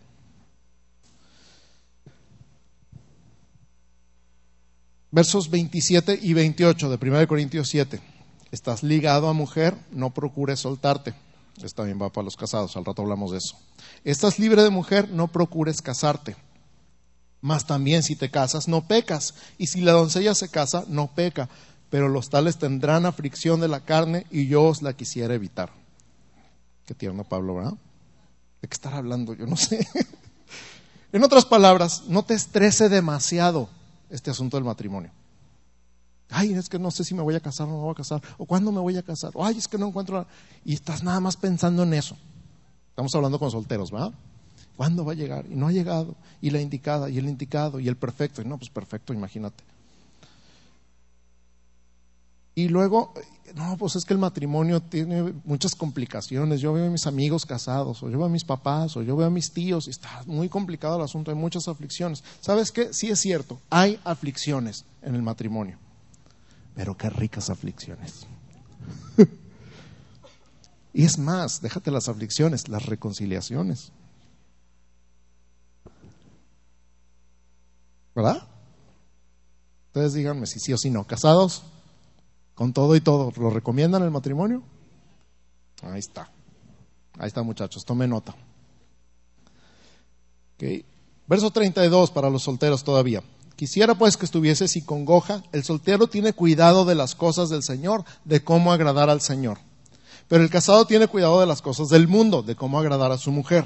Versos 5.10 5.50
27 5.50 6.20
y 6.22 6.34
28 6.34 6.90
de 6.90 7.10
1 7.10 7.28
Corintios 7.28 7.70
7. 7.70 8.00
Estás 8.52 8.84
ligado 8.84 9.28
a 9.28 9.34
mujer, 9.34 9.76
no 9.92 10.14
procures 10.14 10.60
soltarte. 10.60 11.16
Esto 11.58 11.82
también 11.82 12.02
va 12.02 12.10
para 12.10 12.26
los 12.26 12.36
casados, 12.36 12.76
al 12.76 12.86
rato 12.86 13.02
hablamos 13.02 13.32
de 13.32 13.38
eso. 13.38 13.58
Estás 14.04 14.40
libre 14.40 14.64
de 14.64 14.70
mujer, 14.70 15.10
no 15.10 15.28
procures 15.28 15.82
casarte. 15.82 16.36
Mas 17.42 17.66
también 17.66 18.04
si 18.04 18.16
te 18.16 18.30
casas, 18.30 18.68
no 18.68 18.88
pecas. 18.88 19.34
Y 19.58 19.68
si 19.68 19.82
la 19.82 19.92
doncella 19.94 20.36
se 20.36 20.50
casa, 20.50 20.86
no 20.88 21.08
peca. 21.08 21.50
Pero 21.90 22.08
los 22.08 22.30
tales 22.30 22.58
tendrán 22.58 23.06
aflicción 23.06 23.60
de 23.60 23.68
la 23.68 23.82
carne 23.82 24.26
y 24.30 24.48
yo 24.48 24.64
os 24.64 24.82
la 24.82 24.94
quisiera 24.94 25.34
evitar. 25.34 25.72
Qué 26.86 26.94
tierno 26.94 27.24
Pablo, 27.24 27.56
¿verdad? 27.56 27.74
¿De 28.62 28.68
qué 28.68 28.74
estar 28.74 28.94
hablando? 28.94 29.34
Yo 29.34 29.46
no 29.48 29.58
sé. 29.58 29.86
en 31.12 31.24
otras 31.24 31.46
palabras, 31.46 32.04
no 32.08 32.24
te 32.24 32.34
estrese 32.34 32.90
demasiado 32.90 33.70
este 34.10 34.30
asunto 34.32 34.58
del 34.58 34.64
matrimonio. 34.64 35.12
Ay, 36.32 36.54
es 36.54 36.70
que 36.70 36.80
no 36.80 36.92
sé 36.92 37.04
si 37.04 37.14
me 37.14 37.22
voy 37.22 37.36
a 37.36 37.42
casar 37.42 37.68
o 37.68 37.72
no 37.72 37.78
me 37.78 37.84
voy 37.84 37.92
a 37.92 37.96
casar. 37.96 38.22
O 38.38 38.46
cuándo 38.46 38.72
me 38.72 38.80
voy 38.80 38.98
a 38.98 39.04
casar. 39.04 39.32
O 39.34 39.46
ay, 39.46 39.58
es 39.58 39.68
que 39.68 39.78
no 39.78 39.88
encuentro. 39.88 40.26
Y 40.64 40.74
estás 40.74 41.04
nada 41.04 41.20
más 41.20 41.36
pensando 41.36 41.84
en 41.84 41.94
eso. 41.94 42.18
Estamos 42.90 43.14
hablando 43.16 43.38
con 43.38 43.52
solteros, 43.52 43.92
¿verdad? 43.92 44.14
¿Cuándo 44.78 45.04
va 45.04 45.12
a 45.12 45.16
llegar? 45.16 45.46
Y 45.50 45.56
no 45.56 45.68
ha 45.68 45.72
llegado. 45.74 46.16
Y 46.42 46.50
la 46.50 46.62
indicada, 46.62 47.10
y 47.10 47.18
el 47.18 47.28
indicado, 47.28 47.82
y 47.82 47.90
el 47.90 47.98
perfecto. 47.98 48.42
Y 48.42 48.46
no, 48.46 48.58
pues 48.58 48.70
perfecto, 48.70 49.14
imagínate. 49.14 49.62
Y 52.56 52.70
luego, 52.70 53.14
no, 53.54 53.78
pues 53.78 53.98
es 53.98 54.06
que 54.06 54.14
el 54.14 54.20
matrimonio 54.20 54.82
tiene 54.82 55.34
muchas 55.44 55.76
complicaciones. 55.76 56.62
Yo 56.62 56.72
veo 56.72 56.88
a 56.88 56.90
mis 56.90 57.08
amigos 57.08 57.46
casados, 57.46 58.04
o 58.04 58.10
yo 58.10 58.18
veo 58.18 58.28
a 58.28 58.30
mis 58.30 58.46
papás, 58.46 58.96
o 58.96 59.04
yo 59.04 59.18
veo 59.18 59.28
a 59.28 59.32
mis 59.32 59.52
tíos, 59.52 59.88
y 59.88 59.90
está 59.90 60.24
muy 60.28 60.48
complicado 60.48 60.96
el 60.96 61.04
asunto, 61.04 61.32
hay 61.32 61.38
muchas 61.38 61.68
aflicciones. 61.68 62.24
¿Sabes 62.40 62.72
qué? 62.72 62.94
Sí 62.94 63.10
es 63.10 63.20
cierto, 63.20 63.60
hay 63.70 64.00
aflicciones 64.04 64.86
en 65.02 65.16
el 65.16 65.22
matrimonio 65.22 65.78
pero 66.76 66.98
qué 66.98 67.10
ricas 67.10 67.50
aflicciones. 67.50 68.28
y 70.94 71.06
es 71.06 71.18
más, 71.18 71.62
déjate 71.62 71.92
las 71.92 72.08
aflicciones, 72.08 72.68
las 72.68 72.86
reconciliaciones. 72.86 73.92
¿Verdad? 78.16 78.48
Ustedes 79.88 80.14
díganme 80.14 80.46
si 80.46 80.60
sí 80.60 80.74
o 80.74 80.78
si 80.78 80.90
no. 80.90 81.06
¿Casados? 81.06 81.64
Con 82.56 82.74
todo 82.74 82.96
y 82.96 83.02
todo. 83.02 83.32
¿Lo 83.38 83.50
recomiendan 83.50 84.04
el 84.04 84.12
matrimonio? 84.12 84.64
Ahí 85.82 86.00
está. 86.00 86.30
Ahí 87.18 87.28
está, 87.28 87.44
muchachos. 87.44 87.84
Tome 87.86 88.08
nota. 88.08 88.36
Okay. 90.56 90.86
Verso 91.28 91.52
32 91.52 92.12
para 92.12 92.30
los 92.30 92.44
solteros 92.44 92.84
todavía. 92.84 93.24
Quisiera 93.62 93.94
pues 93.94 94.18
que 94.18 94.26
estuviese 94.26 94.68
sin 94.68 94.86
congoja. 94.86 95.44
El 95.52 95.64
soltero 95.64 96.08
tiene 96.08 96.34
cuidado 96.34 96.84
de 96.84 96.96
las 96.96 97.14
cosas 97.14 97.50
del 97.50 97.62
Señor, 97.62 98.04
de 98.26 98.44
cómo 98.44 98.74
agradar 98.74 99.12
al 99.12 99.22
Señor. 99.22 99.60
Pero 100.28 100.42
el 100.42 100.50
casado 100.50 100.86
tiene 100.86 101.08
cuidado 101.08 101.40
de 101.40 101.46
las 101.46 101.62
cosas 101.62 101.90
del 101.90 102.08
mundo, 102.08 102.42
de 102.42 102.56
cómo 102.56 102.80
agradar 102.80 103.12
a 103.12 103.20
su 103.20 103.32
mujer. 103.32 103.66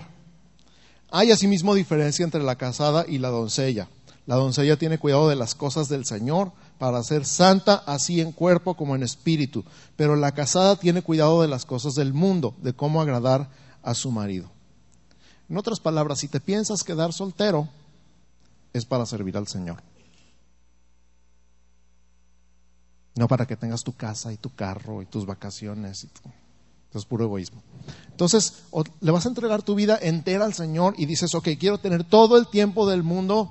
Hay 1.11 1.31
asimismo 1.31 1.73
diferencia 1.73 2.25
entre 2.25 2.43
la 2.43 2.57
casada 2.57 3.05
y 3.07 3.19
la 3.19 3.29
doncella. 3.29 3.87
La 4.25 4.35
doncella 4.35 4.75
tiene 4.75 4.97
cuidado 4.97 5.29
de 5.29 5.37
las 5.37 5.55
cosas 5.55 5.87
del 5.87 6.03
Señor 6.03 6.51
para 6.77 7.01
ser 7.01 7.23
santa 7.23 7.75
así 7.85 8.19
en 8.19 8.33
cuerpo 8.33 8.73
como 8.73 8.97
en 8.97 9.03
espíritu. 9.03 9.63
Pero 9.95 10.17
la 10.17 10.33
casada 10.33 10.75
tiene 10.75 11.03
cuidado 11.03 11.41
de 11.41 11.47
las 11.47 11.63
cosas 11.65 11.95
del 11.95 12.13
mundo, 12.13 12.53
de 12.61 12.73
cómo 12.73 13.01
agradar 13.01 13.49
a 13.81 13.93
su 13.93 14.11
marido. 14.11 14.51
En 15.47 15.55
otras 15.55 15.79
palabras, 15.79 16.19
si 16.19 16.27
te 16.27 16.41
piensas 16.41 16.83
quedar 16.83 17.13
soltero, 17.13 17.69
es 18.75 18.86
para 18.86 19.05
servir 19.05 19.38
al 19.38 19.48
Señor. 19.48 19.82
No 23.15 23.29
para 23.29 23.46
que 23.46 23.55
tengas 23.55 23.86
tu 23.86 23.94
casa 23.94 24.34
y 24.34 24.38
tu 24.38 24.53
carro 24.53 25.01
y 25.01 25.05
tus 25.05 25.25
vacaciones. 25.25 26.03
Y 26.03 26.08
Eso 26.89 27.00
es 27.00 27.05
puro 27.05 27.24
egoísmo. 27.24 27.63
Entonces, 28.12 28.63
le 29.00 29.12
vas 29.12 29.25
a 29.25 29.29
entregar 29.29 29.63
tu 29.63 29.75
vida 29.75 29.98
entera 30.01 30.44
al 30.44 30.53
Señor 30.53 30.94
y 30.98 31.05
dices, 31.05 31.34
ok, 31.36 31.50
quiero 31.58 31.77
tener 31.77 32.03
todo 32.03 32.38
el 32.38 32.48
tiempo 32.48 32.86
del 32.89 33.03
mundo 33.03 33.50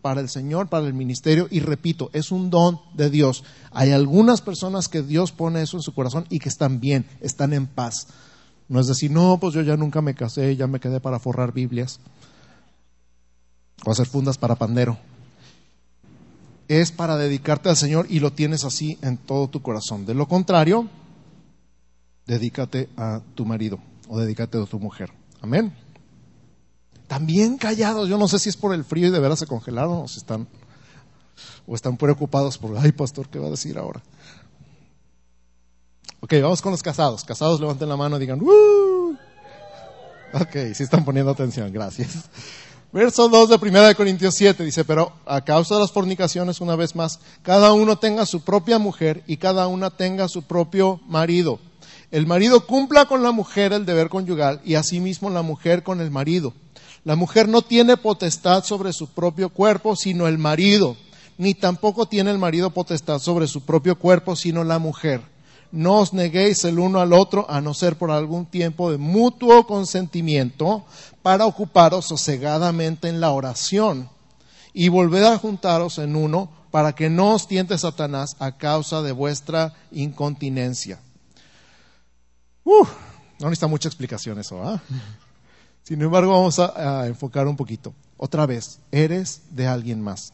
para 0.00 0.22
el 0.22 0.30
Señor, 0.30 0.70
para 0.70 0.86
el 0.86 0.94
ministerio. 0.94 1.48
Y 1.50 1.60
repito, 1.60 2.08
es 2.14 2.32
un 2.32 2.48
don 2.48 2.80
de 2.94 3.10
Dios. 3.10 3.44
Hay 3.72 3.90
algunas 3.90 4.40
personas 4.40 4.88
que 4.88 5.02
Dios 5.02 5.32
pone 5.32 5.60
eso 5.60 5.76
en 5.76 5.82
su 5.82 5.92
corazón 5.92 6.24
y 6.30 6.38
que 6.38 6.48
están 6.48 6.80
bien, 6.80 7.06
están 7.20 7.52
en 7.52 7.66
paz. 7.66 8.06
No 8.68 8.80
es 8.80 8.86
decir, 8.86 9.10
no, 9.10 9.36
pues 9.38 9.52
yo 9.52 9.60
ya 9.60 9.76
nunca 9.76 10.00
me 10.00 10.14
casé, 10.14 10.56
ya 10.56 10.66
me 10.66 10.80
quedé 10.80 10.98
para 10.98 11.18
forrar 11.18 11.52
Biblias 11.52 12.00
o 13.84 13.90
hacer 13.90 14.06
fundas 14.06 14.38
para 14.38 14.56
pandero. 14.56 14.98
Es 16.68 16.92
para 16.92 17.16
dedicarte 17.16 17.68
al 17.68 17.76
Señor 17.76 18.06
y 18.08 18.20
lo 18.20 18.32
tienes 18.32 18.64
así 18.64 18.98
en 19.02 19.18
todo 19.18 19.48
tu 19.48 19.62
corazón. 19.62 20.06
De 20.06 20.14
lo 20.14 20.26
contrario, 20.26 20.88
dedícate 22.26 22.88
a 22.96 23.20
tu 23.34 23.44
marido 23.44 23.78
o 24.08 24.18
dedícate 24.18 24.60
a 24.60 24.64
tu 24.64 24.78
mujer. 24.78 25.12
Amén. 25.40 25.74
También 27.08 27.58
callados, 27.58 28.08
yo 28.08 28.16
no 28.16 28.28
sé 28.28 28.38
si 28.38 28.48
es 28.48 28.56
por 28.56 28.72
el 28.74 28.84
frío 28.84 29.08
y 29.08 29.10
de 29.10 29.20
veras 29.20 29.38
se 29.38 29.46
congelaron 29.46 30.04
o 30.04 30.08
si 30.08 30.18
están 30.18 30.48
o 31.66 31.74
están 31.74 31.96
preocupados 31.96 32.58
por, 32.58 32.76
ay 32.78 32.92
pastor, 32.92 33.28
¿qué 33.28 33.38
va 33.38 33.48
a 33.48 33.50
decir 33.50 33.76
ahora? 33.76 34.02
Ok, 36.20 36.34
vamos 36.40 36.62
con 36.62 36.70
los 36.70 36.82
casados. 36.82 37.24
Casados 37.24 37.60
levanten 37.60 37.88
la 37.88 37.96
mano 37.96 38.16
y 38.16 38.20
digan, 38.20 38.40
¡Uh! 38.40 39.16
Ok, 40.34 40.72
sí 40.72 40.84
están 40.84 41.04
poniendo 41.04 41.32
atención, 41.32 41.72
gracias. 41.72 42.30
Verso 42.92 43.26
2 43.26 43.48
de 43.48 43.56
1 43.56 43.94
Corintios 43.96 44.34
7 44.34 44.62
dice, 44.64 44.84
pero 44.84 45.14
a 45.24 45.40
causa 45.40 45.76
de 45.76 45.80
las 45.80 45.92
fornicaciones, 45.92 46.60
una 46.60 46.76
vez 46.76 46.94
más, 46.94 47.20
cada 47.40 47.72
uno 47.72 47.96
tenga 47.96 48.26
su 48.26 48.42
propia 48.42 48.78
mujer 48.78 49.22
y 49.26 49.38
cada 49.38 49.66
una 49.66 49.88
tenga 49.88 50.28
su 50.28 50.42
propio 50.42 51.00
marido. 51.08 51.58
El 52.10 52.26
marido 52.26 52.66
cumpla 52.66 53.06
con 53.06 53.22
la 53.22 53.32
mujer 53.32 53.72
el 53.72 53.86
deber 53.86 54.10
conyugal 54.10 54.60
y 54.62 54.74
asimismo 54.74 55.30
la 55.30 55.40
mujer 55.40 55.82
con 55.82 56.02
el 56.02 56.10
marido. 56.10 56.52
La 57.04 57.16
mujer 57.16 57.48
no 57.48 57.62
tiene 57.62 57.96
potestad 57.96 58.62
sobre 58.62 58.92
su 58.92 59.06
propio 59.06 59.48
cuerpo, 59.48 59.96
sino 59.96 60.28
el 60.28 60.36
marido, 60.36 60.94
ni 61.38 61.54
tampoco 61.54 62.04
tiene 62.04 62.30
el 62.30 62.36
marido 62.36 62.70
potestad 62.70 63.20
sobre 63.20 63.46
su 63.46 63.62
propio 63.62 63.98
cuerpo, 63.98 64.36
sino 64.36 64.64
la 64.64 64.78
mujer. 64.78 65.31
No 65.72 66.00
os 66.00 66.12
neguéis 66.12 66.64
el 66.66 66.78
uno 66.78 67.00
al 67.00 67.14
otro, 67.14 67.46
a 67.50 67.62
no 67.62 67.72
ser 67.72 67.96
por 67.96 68.10
algún 68.10 68.44
tiempo 68.44 68.90
de 68.90 68.98
mutuo 68.98 69.66
consentimiento, 69.66 70.84
para 71.22 71.46
ocuparos 71.46 72.04
sosegadamente 72.04 73.08
en 73.08 73.20
la 73.20 73.30
oración, 73.30 74.10
y 74.74 74.90
volved 74.90 75.24
a 75.24 75.38
juntaros 75.38 75.96
en 75.96 76.14
uno, 76.14 76.50
para 76.70 76.94
que 76.94 77.08
no 77.08 77.34
os 77.34 77.48
tiente 77.48 77.76
Satanás 77.78 78.36
a 78.38 78.52
causa 78.58 79.00
de 79.00 79.12
vuestra 79.12 79.74
incontinencia. 79.90 81.00
Uh, 82.64 82.84
no 83.40 83.48
necesita 83.48 83.66
mucha 83.66 83.88
explicación 83.88 84.38
eso, 84.38 84.62
¿ah? 84.62 84.80
Sin 85.84 86.00
embargo, 86.02 86.32
vamos 86.32 86.58
a, 86.58 87.00
a 87.00 87.06
enfocar 87.06 87.48
un 87.48 87.56
poquito. 87.56 87.94
Otra 88.18 88.44
vez, 88.44 88.78
eres 88.92 89.40
de 89.50 89.66
alguien 89.66 90.02
más. 90.02 90.32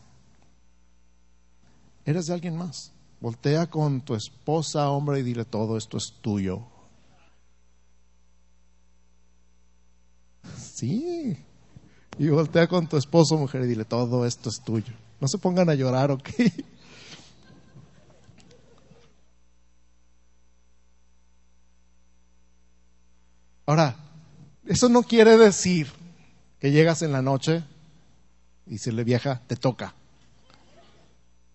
Eres 2.04 2.26
de 2.26 2.34
alguien 2.34 2.56
más. 2.56 2.92
Voltea 3.20 3.68
con 3.68 4.00
tu 4.00 4.14
esposa, 4.14 4.90
hombre, 4.90 5.20
y 5.20 5.22
dile 5.22 5.44
todo 5.44 5.76
esto 5.76 5.96
es 5.96 6.14
tuyo. 6.20 6.62
Sí. 10.56 11.36
Y 12.18 12.28
voltea 12.28 12.68
con 12.68 12.88
tu 12.88 12.96
esposo, 12.96 13.36
mujer, 13.36 13.62
y 13.62 13.66
dile 13.66 13.84
todo 13.84 14.24
esto 14.24 14.48
es 14.48 14.60
tuyo. 14.60 14.92
No 15.20 15.26
se 15.26 15.38
pongan 15.38 15.68
a 15.68 15.74
llorar, 15.74 16.12
¿ok? 16.12 16.28
Ahora, 23.66 23.96
eso 24.66 24.88
no 24.88 25.02
quiere 25.02 25.36
decir 25.36 25.92
que 26.58 26.70
llegas 26.70 27.02
en 27.02 27.12
la 27.12 27.20
noche 27.20 27.64
y 28.66 28.78
le 28.90 29.04
vieja, 29.04 29.42
te 29.46 29.56
toca. 29.56 29.94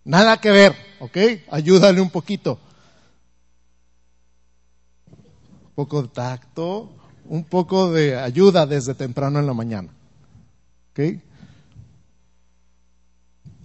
Nada 0.05 0.37
que 0.37 0.51
ver, 0.51 0.75
¿ok? 0.99 1.17
Ayúdale 1.49 2.01
un 2.01 2.09
poquito. 2.09 2.59
Un 5.07 5.75
poco 5.75 6.01
de 6.01 6.07
tacto, 6.09 6.89
un 7.25 7.43
poco 7.45 7.91
de 7.91 8.17
ayuda 8.17 8.65
desde 8.65 8.93
temprano 8.93 9.39
en 9.39 9.47
la 9.47 9.53
mañana. 9.53 9.89
¿Ok? 10.91 10.99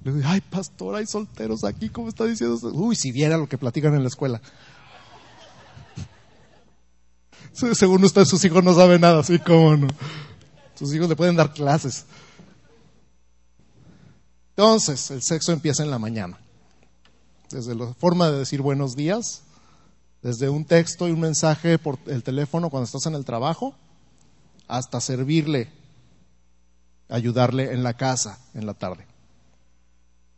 Le 0.04 0.12
digo, 0.12 0.28
ay, 0.28 0.40
pastor, 0.40 0.94
hay 0.94 1.06
solteros 1.06 1.64
aquí, 1.64 1.88
¿cómo 1.88 2.08
está 2.08 2.24
diciendo? 2.24 2.56
Uy, 2.72 2.94
si 2.94 3.10
viera 3.10 3.36
lo 3.36 3.48
que 3.48 3.58
platican 3.58 3.94
en 3.94 4.02
la 4.02 4.08
escuela. 4.08 4.40
Según 7.52 8.04
usted, 8.04 8.24
sus 8.24 8.44
hijos 8.44 8.62
no 8.62 8.74
saben 8.74 9.00
nada, 9.00 9.20
así 9.20 9.38
como 9.40 9.76
no. 9.76 9.88
Sus 10.76 10.94
hijos 10.94 11.08
le 11.08 11.16
pueden 11.16 11.34
dar 11.34 11.52
clases. 11.52 12.06
Entonces, 14.58 15.12
el 15.12 15.22
sexo 15.22 15.52
empieza 15.52 15.84
en 15.84 15.90
la 15.92 16.00
mañana. 16.00 16.36
Desde 17.48 17.76
la 17.76 17.94
forma 17.94 18.28
de 18.28 18.38
decir 18.38 18.60
buenos 18.60 18.96
días, 18.96 19.42
desde 20.20 20.48
un 20.48 20.64
texto 20.64 21.06
y 21.06 21.12
un 21.12 21.20
mensaje 21.20 21.78
por 21.78 21.96
el 22.06 22.24
teléfono 22.24 22.68
cuando 22.68 22.86
estás 22.86 23.06
en 23.06 23.14
el 23.14 23.24
trabajo, 23.24 23.76
hasta 24.66 25.00
servirle, 25.00 25.70
ayudarle 27.08 27.72
en 27.72 27.84
la 27.84 27.94
casa 27.94 28.40
en 28.52 28.66
la 28.66 28.74
tarde. 28.74 29.06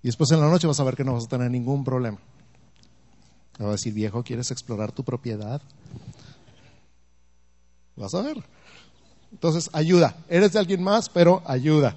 Y 0.03 0.09
después 0.09 0.31
en 0.33 0.41
la 0.43 0.51
noche 0.51 0.67
vas 0.67 0.81
a 0.81 0.85
ver 0.85 0.97
que 0.97 1.05
no 1.05 1.15
vas 1.15 1.25
a 1.25 1.29
tener 1.29 1.51
ningún 1.51 1.83
problema. 1.83 2.19
Te 3.57 3.63
va 3.63 3.71
a 3.71 3.73
decir, 3.73 3.95
viejo, 3.95 4.23
¿quieres 4.23 4.51
explorar 4.51 4.93
tu 4.93 5.03
propiedad? 5.03 5.63
Vas 7.97 8.13
a 8.13 8.21
ver. 8.21 8.37
Entonces, 9.33 9.71
ayuda. 9.73 10.15
Eres 10.29 10.53
de 10.53 10.59
alguien 10.59 10.83
más, 10.83 11.09
pero 11.09 11.43
ayuda. 11.47 11.97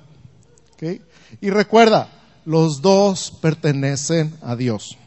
Y 1.41 1.49
recuerda, 1.49 2.09
los 2.45 2.81
dos 2.81 3.31
pertenecen 3.41 4.35
a 4.41 4.55
Dios. 4.55 4.97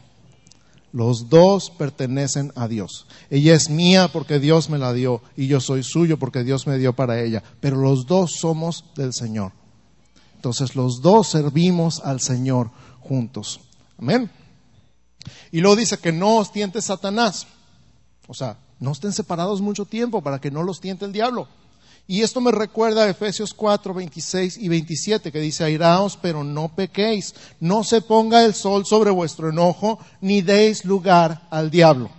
Los 0.93 1.29
dos 1.29 1.69
pertenecen 1.69 2.51
a 2.55 2.67
Dios. 2.67 3.07
Ella 3.29 3.53
es 3.53 3.69
mía 3.69 4.09
porque 4.11 4.39
Dios 4.39 4.69
me 4.69 4.77
la 4.77 4.93
dio 4.93 5.21
y 5.35 5.47
yo 5.47 5.59
soy 5.59 5.83
suyo 5.83 6.17
porque 6.17 6.43
Dios 6.43 6.65
me 6.65 6.77
dio 6.77 6.93
para 6.93 7.21
ella. 7.21 7.43
Pero 7.59 7.77
los 7.77 8.07
dos 8.07 8.31
somos 8.31 8.85
del 8.95 9.13
Señor. 9.13 9.51
Entonces 10.35 10.75
los 10.75 11.01
dos 11.01 11.27
servimos 11.27 11.99
al 12.03 12.21
Señor 12.21 12.71
juntos. 13.01 13.59
Amén. 13.97 14.31
Y 15.51 15.59
luego 15.59 15.75
dice 15.75 15.97
que 15.97 16.11
no 16.11 16.37
os 16.37 16.51
tiente 16.51 16.81
Satanás. 16.81 17.47
O 18.27 18.33
sea, 18.33 18.57
no 18.79 18.91
estén 18.91 19.13
separados 19.13 19.61
mucho 19.61 19.85
tiempo 19.85 20.21
para 20.21 20.39
que 20.39 20.51
no 20.51 20.63
los 20.63 20.79
tiente 20.79 21.05
el 21.05 21.11
diablo. 21.11 21.47
Y 22.09 22.21
esto 22.21 22.39
me 22.39 22.51
recuerda 22.53 23.03
a 23.03 23.09
Efesios 23.09 23.53
4, 23.53 23.93
26 23.93 24.57
y 24.57 24.69
27, 24.69 25.29
que 25.29 25.39
dice, 25.41 25.65
airaos, 25.65 26.17
pero 26.21 26.41
no 26.41 26.73
pequéis, 26.73 27.35
no 27.59 27.83
se 27.83 27.99
ponga 27.99 28.45
el 28.45 28.53
sol 28.53 28.85
sobre 28.85 29.11
vuestro 29.11 29.49
enojo, 29.49 29.99
ni 30.21 30.41
deis 30.41 30.85
lugar 30.85 31.47
al 31.49 31.69
diablo. 31.69 32.09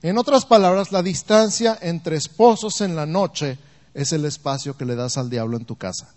En 0.00 0.16
otras 0.16 0.46
palabras, 0.46 0.92
la 0.92 1.02
distancia 1.02 1.78
entre 1.82 2.16
esposos 2.16 2.80
en 2.80 2.96
la 2.96 3.04
noche 3.04 3.58
es 3.92 4.12
el 4.12 4.24
espacio 4.24 4.78
que 4.78 4.86
le 4.86 4.96
das 4.96 5.18
al 5.18 5.28
diablo 5.28 5.58
en 5.58 5.66
tu 5.66 5.76
casa. 5.76 6.14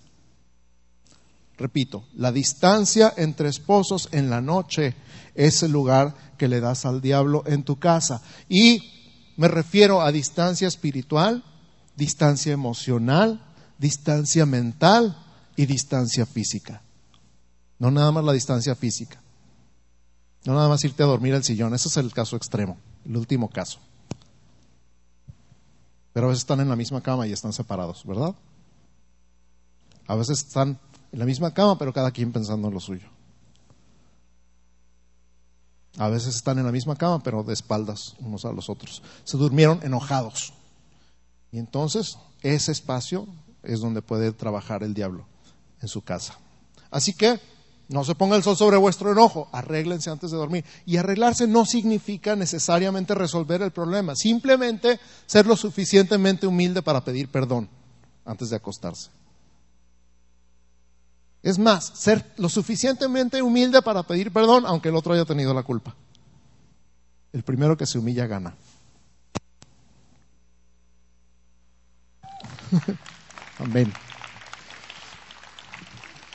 Repito, 1.58 2.06
la 2.16 2.32
distancia 2.32 3.14
entre 3.18 3.50
esposos 3.50 4.10
en 4.12 4.30
la 4.30 4.42
noche 4.42 4.96
es 5.36 5.64
el 5.64 5.72
lugar 5.72 6.16
que 6.38 6.48
le 6.48 6.62
das 6.62 6.86
al 6.86 7.02
diablo 7.02 7.44
en 7.46 7.64
tu 7.64 7.78
casa. 7.78 8.22
Y 8.50 8.82
me 9.38 9.50
refiero 9.50 10.02
a 10.02 10.12
distancia 10.12 10.68
espiritual, 10.68 11.44
distancia 11.96 12.54
emocional, 12.54 13.42
distancia 13.78 14.46
mental 14.46 15.18
y 15.56 15.66
distancia 15.66 16.26
física. 16.26 16.82
No 17.80 17.92
nada 17.92 18.12
más 18.12 18.24
la 18.24 18.34
distancia 18.34 18.76
física. 18.76 19.22
No 20.46 20.54
nada 20.54 20.70
más 20.70 20.84
irte 20.84 21.04
a 21.04 21.08
dormir 21.08 21.34
al 21.34 21.44
sillón. 21.44 21.74
Ese 21.74 21.88
es 21.88 21.98
el 21.98 22.14
caso 22.14 22.36
extremo, 22.36 22.78
el 23.06 23.18
último 23.18 23.50
caso. 23.50 23.80
Pero 26.14 26.28
a 26.28 26.30
veces 26.30 26.44
están 26.44 26.62
en 26.62 26.70
la 26.70 26.76
misma 26.76 27.02
cama 27.02 27.28
y 27.28 27.34
están 27.34 27.52
separados, 27.52 28.06
¿verdad? 28.06 28.34
A 30.08 30.16
veces 30.16 30.40
están 30.40 30.80
en 31.12 31.20
la 31.20 31.26
misma 31.26 31.54
cama, 31.54 31.78
pero 31.78 31.92
cada 31.92 32.12
quien 32.12 32.32
pensando 32.32 32.68
en 32.68 32.74
lo 32.74 32.80
suyo. 32.80 33.10
A 35.98 36.10
veces 36.10 36.36
están 36.36 36.60
en 36.60 36.66
la 36.66 36.72
misma 36.72 36.96
cama, 36.96 37.24
pero 37.24 37.44
de 37.44 37.54
espaldas 37.54 38.16
unos 38.20 38.46
a 38.46 38.52
los 38.52 38.70
otros. 38.70 39.02
Se 39.24 39.38
durmieron 39.38 39.80
enojados. 39.84 40.54
Y 41.56 41.58
entonces 41.58 42.18
ese 42.42 42.74
espacio 42.74 43.26
es 43.64 43.80
donde 43.80 44.02
puede 44.02 44.34
trabajar 44.34 44.84
el 44.84 44.94
diablo 44.94 45.26
en 45.82 45.88
su 45.88 46.02
casa. 46.02 46.38
Así 46.92 47.14
que 47.14 47.40
no 47.88 48.04
se 48.04 48.14
ponga 48.14 48.36
el 48.36 48.44
sol 48.44 48.58
sobre 48.58 48.76
vuestro 48.76 49.14
enojo, 49.14 49.48
arréglense 49.54 50.10
antes 50.10 50.32
de 50.32 50.36
dormir. 50.36 50.66
Y 50.86 50.98
arreglarse 50.98 51.48
no 51.48 51.64
significa 51.64 52.36
necesariamente 52.36 53.16
resolver 53.16 53.62
el 53.62 53.72
problema, 53.72 54.18
simplemente 54.18 55.00
ser 55.28 55.46
lo 55.46 55.56
suficientemente 55.56 56.46
humilde 56.46 56.82
para 56.82 57.06
pedir 57.06 57.30
perdón 57.30 57.70
antes 58.26 58.50
de 58.50 58.58
acostarse. 58.58 59.10
Es 61.42 61.58
más, 61.58 61.86
ser 61.96 62.34
lo 62.36 62.50
suficientemente 62.50 63.42
humilde 63.42 63.82
para 63.82 64.04
pedir 64.04 64.34
perdón 64.34 64.66
aunque 64.66 64.90
el 64.90 64.96
otro 64.98 65.14
haya 65.14 65.24
tenido 65.24 65.54
la 65.54 65.64
culpa. 65.64 65.96
El 67.32 67.44
primero 67.44 67.78
que 67.78 67.86
se 67.86 67.98
humilla 67.98 68.28
gana. 68.28 68.58
Amén. 73.60 73.94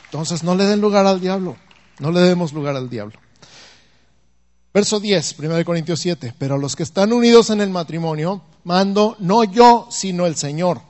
Entonces 0.05 0.43
no 0.43 0.55
le 0.55 0.65
den 0.65 0.81
lugar 0.81 1.05
al 1.07 1.21
diablo, 1.21 1.55
no 1.99 2.11
le 2.11 2.19
demos 2.21 2.51
lugar 2.53 2.75
al 2.75 2.89
diablo. 2.89 3.17
Verso 4.73 4.99
10, 4.99 5.39
1 5.39 5.65
Corintios 5.65 5.99
7, 5.99 6.33
pero 6.37 6.55
a 6.55 6.57
los 6.57 6.75
que 6.75 6.83
están 6.83 7.11
unidos 7.11 7.49
en 7.49 7.59
el 7.61 7.69
matrimonio, 7.69 8.41
mando 8.63 9.17
no 9.19 9.43
yo, 9.43 9.87
sino 9.91 10.25
el 10.25 10.35
Señor, 10.35 10.81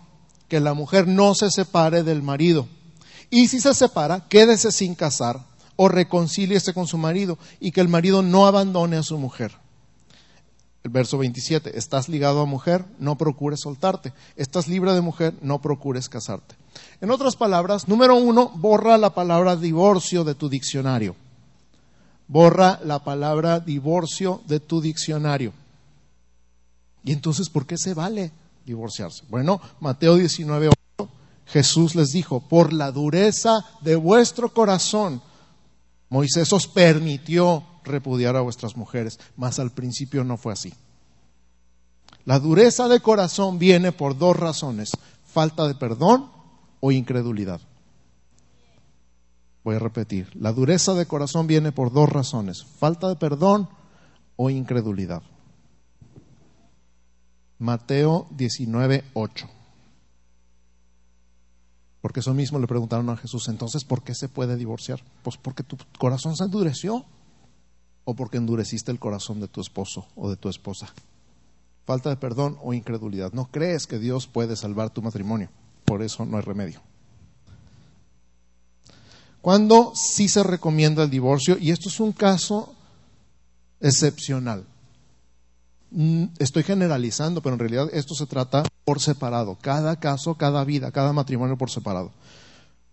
que 0.47 0.59
la 0.59 0.73
mujer 0.73 1.07
no 1.07 1.33
se 1.33 1.49
separe 1.49 2.03
del 2.03 2.21
marido. 2.21 2.67
Y 3.29 3.47
si 3.47 3.59
se 3.59 3.73
separa, 3.73 4.27
quédese 4.27 4.71
sin 4.71 4.93
casar 4.93 5.45
o 5.77 5.87
reconcíliese 5.87 6.73
con 6.73 6.85
su 6.85 6.97
marido 6.97 7.39
y 7.59 7.71
que 7.71 7.81
el 7.81 7.87
marido 7.87 8.21
no 8.21 8.45
abandone 8.45 8.97
a 8.97 9.03
su 9.03 9.17
mujer. 9.17 9.51
El 10.83 10.89
verso 10.89 11.17
27, 11.19 11.77
estás 11.77 12.09
ligado 12.09 12.41
a 12.41 12.45
mujer, 12.45 12.85
no 12.97 13.15
procures 13.15 13.61
soltarte. 13.61 14.13
Estás 14.35 14.67
libre 14.67 14.93
de 14.93 15.01
mujer, 15.01 15.35
no 15.41 15.61
procures 15.61 16.09
casarte. 16.09 16.55
En 17.01 17.11
otras 17.11 17.35
palabras, 17.35 17.87
número 17.87 18.15
uno, 18.15 18.51
borra 18.55 18.97
la 18.97 19.13
palabra 19.13 19.55
divorcio 19.55 20.23
de 20.23 20.33
tu 20.33 20.49
diccionario. 20.49 21.15
Borra 22.27 22.79
la 22.83 23.03
palabra 23.03 23.59
divorcio 23.59 24.41
de 24.47 24.59
tu 24.59 24.81
diccionario. 24.81 25.53
¿Y 27.03 27.11
entonces 27.11 27.49
por 27.49 27.67
qué 27.67 27.77
se 27.77 27.93
vale 27.93 28.31
divorciarse? 28.65 29.23
Bueno, 29.29 29.61
Mateo 29.79 30.15
19, 30.15 30.69
Jesús 31.45 31.93
les 31.93 32.11
dijo, 32.11 32.39
por 32.39 32.73
la 32.73 32.91
dureza 32.91 33.65
de 33.81 33.95
vuestro 33.95 34.53
corazón, 34.53 35.21
Moisés 36.11 36.51
os 36.51 36.67
permitió 36.67 37.63
repudiar 37.85 38.35
a 38.35 38.41
vuestras 38.41 38.75
mujeres, 38.75 39.17
mas 39.37 39.59
al 39.59 39.71
principio 39.71 40.25
no 40.25 40.35
fue 40.35 40.51
así. 40.51 40.73
La 42.25 42.37
dureza 42.37 42.89
de 42.89 42.99
corazón 42.99 43.57
viene 43.57 43.93
por 43.93 44.17
dos 44.17 44.35
razones, 44.35 44.91
falta 45.23 45.65
de 45.67 45.75
perdón 45.75 46.29
o 46.81 46.91
incredulidad. 46.91 47.61
Voy 49.63 49.77
a 49.77 49.79
repetir, 49.79 50.27
la 50.35 50.51
dureza 50.51 50.93
de 50.95 51.05
corazón 51.05 51.47
viene 51.47 51.71
por 51.71 51.93
dos 51.93 52.09
razones, 52.09 52.65
falta 52.65 53.07
de 53.07 53.15
perdón 53.15 53.69
o 54.35 54.49
incredulidad. 54.49 55.23
Mateo 57.57 58.27
19, 58.31 59.05
8. 59.13 59.60
Porque 62.01 62.21
eso 62.21 62.33
mismo 62.33 62.59
le 62.59 62.67
preguntaron 62.67 63.09
a 63.09 63.17
Jesús, 63.17 63.47
entonces, 63.47 63.83
¿por 63.83 64.03
qué 64.03 64.15
se 64.15 64.27
puede 64.27 64.57
divorciar? 64.57 65.03
Pues 65.23 65.37
porque 65.37 65.63
tu 65.63 65.77
corazón 65.99 66.35
se 66.35 66.43
endureció 66.43 67.05
o 68.03 68.15
porque 68.15 68.37
endureciste 68.37 68.91
el 68.91 68.99
corazón 68.99 69.39
de 69.39 69.47
tu 69.47 69.61
esposo 69.61 70.07
o 70.15 70.29
de 70.29 70.35
tu 70.35 70.49
esposa. 70.49 70.91
Falta 71.85 72.09
de 72.09 72.15
perdón 72.15 72.57
o 72.63 72.73
incredulidad. 72.73 73.33
No 73.33 73.45
crees 73.51 73.85
que 73.85 73.99
Dios 73.99 74.27
puede 74.27 74.55
salvar 74.55 74.89
tu 74.89 75.01
matrimonio. 75.01 75.49
Por 75.85 76.01
eso 76.01 76.25
no 76.25 76.37
hay 76.37 76.43
remedio. 76.43 76.81
Cuando 79.41 79.93
sí 79.95 80.27
se 80.27 80.43
recomienda 80.43 81.03
el 81.03 81.09
divorcio, 81.09 81.57
y 81.57 81.71
esto 81.71 81.89
es 81.89 81.99
un 81.99 82.11
caso 82.11 82.73
excepcional. 83.79 84.65
Mm, 85.91 86.25
estoy 86.39 86.63
generalizando, 86.63 87.41
pero 87.41 87.53
en 87.53 87.59
realidad 87.59 87.89
esto 87.91 88.15
se 88.15 88.25
trata 88.25 88.63
por 88.85 89.01
separado. 89.01 89.57
Cada 89.61 89.97
caso, 89.97 90.35
cada 90.35 90.63
vida, 90.63 90.91
cada 90.91 91.11
matrimonio 91.13 91.57
por 91.57 91.69
separado. 91.69 92.11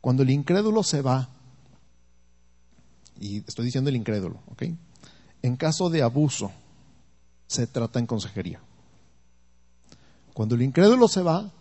Cuando 0.01 0.25
el 0.25 0.31
incrédulo 0.31 0.83
se 0.83 1.01
va, 1.01 1.29
y 3.21 3.39
estoy 3.47 3.65
diciendo 3.65 3.91
el 3.91 3.97
incrédulo, 3.97 4.41
¿ok? 4.51 4.65
En 5.43 5.57
caso 5.57 5.91
de 5.91 6.03
abuso, 6.03 6.51
se 7.47 7.67
trata 7.67 7.99
en 7.99 8.07
consejería. 8.07 8.61
Cuando 10.35 10.57
el 10.57 10.63
incrédulo 10.63 11.09
se 11.09 11.23
va, 11.23 11.53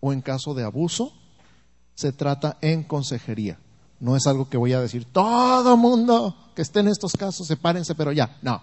o 0.00 0.12
en 0.12 0.22
caso 0.22 0.54
de 0.54 0.64
abuso, 0.64 1.12
se 1.94 2.12
trata 2.12 2.58
en 2.60 2.84
consejería. 2.84 3.58
No 4.00 4.16
es 4.16 4.26
algo 4.26 4.48
que 4.48 4.56
voy 4.56 4.72
a 4.72 4.80
decir, 4.80 5.04
todo 5.04 5.76
mundo 5.76 6.52
que 6.54 6.62
esté 6.62 6.80
en 6.80 6.88
estos 6.88 7.12
casos, 7.12 7.46
sepárense, 7.46 7.94
pero 7.94 8.12
ya. 8.12 8.38
No. 8.42 8.62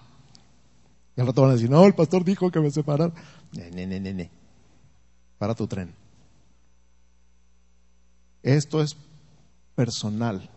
Y 1.16 1.22
al 1.22 1.28
rato 1.28 1.42
van 1.42 1.52
a 1.52 1.54
decir, 1.54 1.70
no, 1.70 1.86
el 1.86 1.96
pastor 1.96 2.24
dijo 2.24 2.52
que 2.52 2.60
me 2.60 2.72
separar. 2.72 3.14
Ne, 3.54 3.86
ne, 3.86 4.00
ne, 4.00 4.30
Para 5.38 5.56
tu 5.56 5.66
tren. 5.68 5.94
Esto 8.44 8.82
es 8.82 8.96
personal 9.76 10.50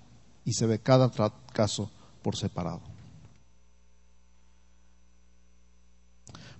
y 0.44 0.52
se 0.52 0.66
ve 0.66 0.78
cada 0.78 1.10
caso 1.52 1.90
por 2.22 2.36
separado. 2.36 2.80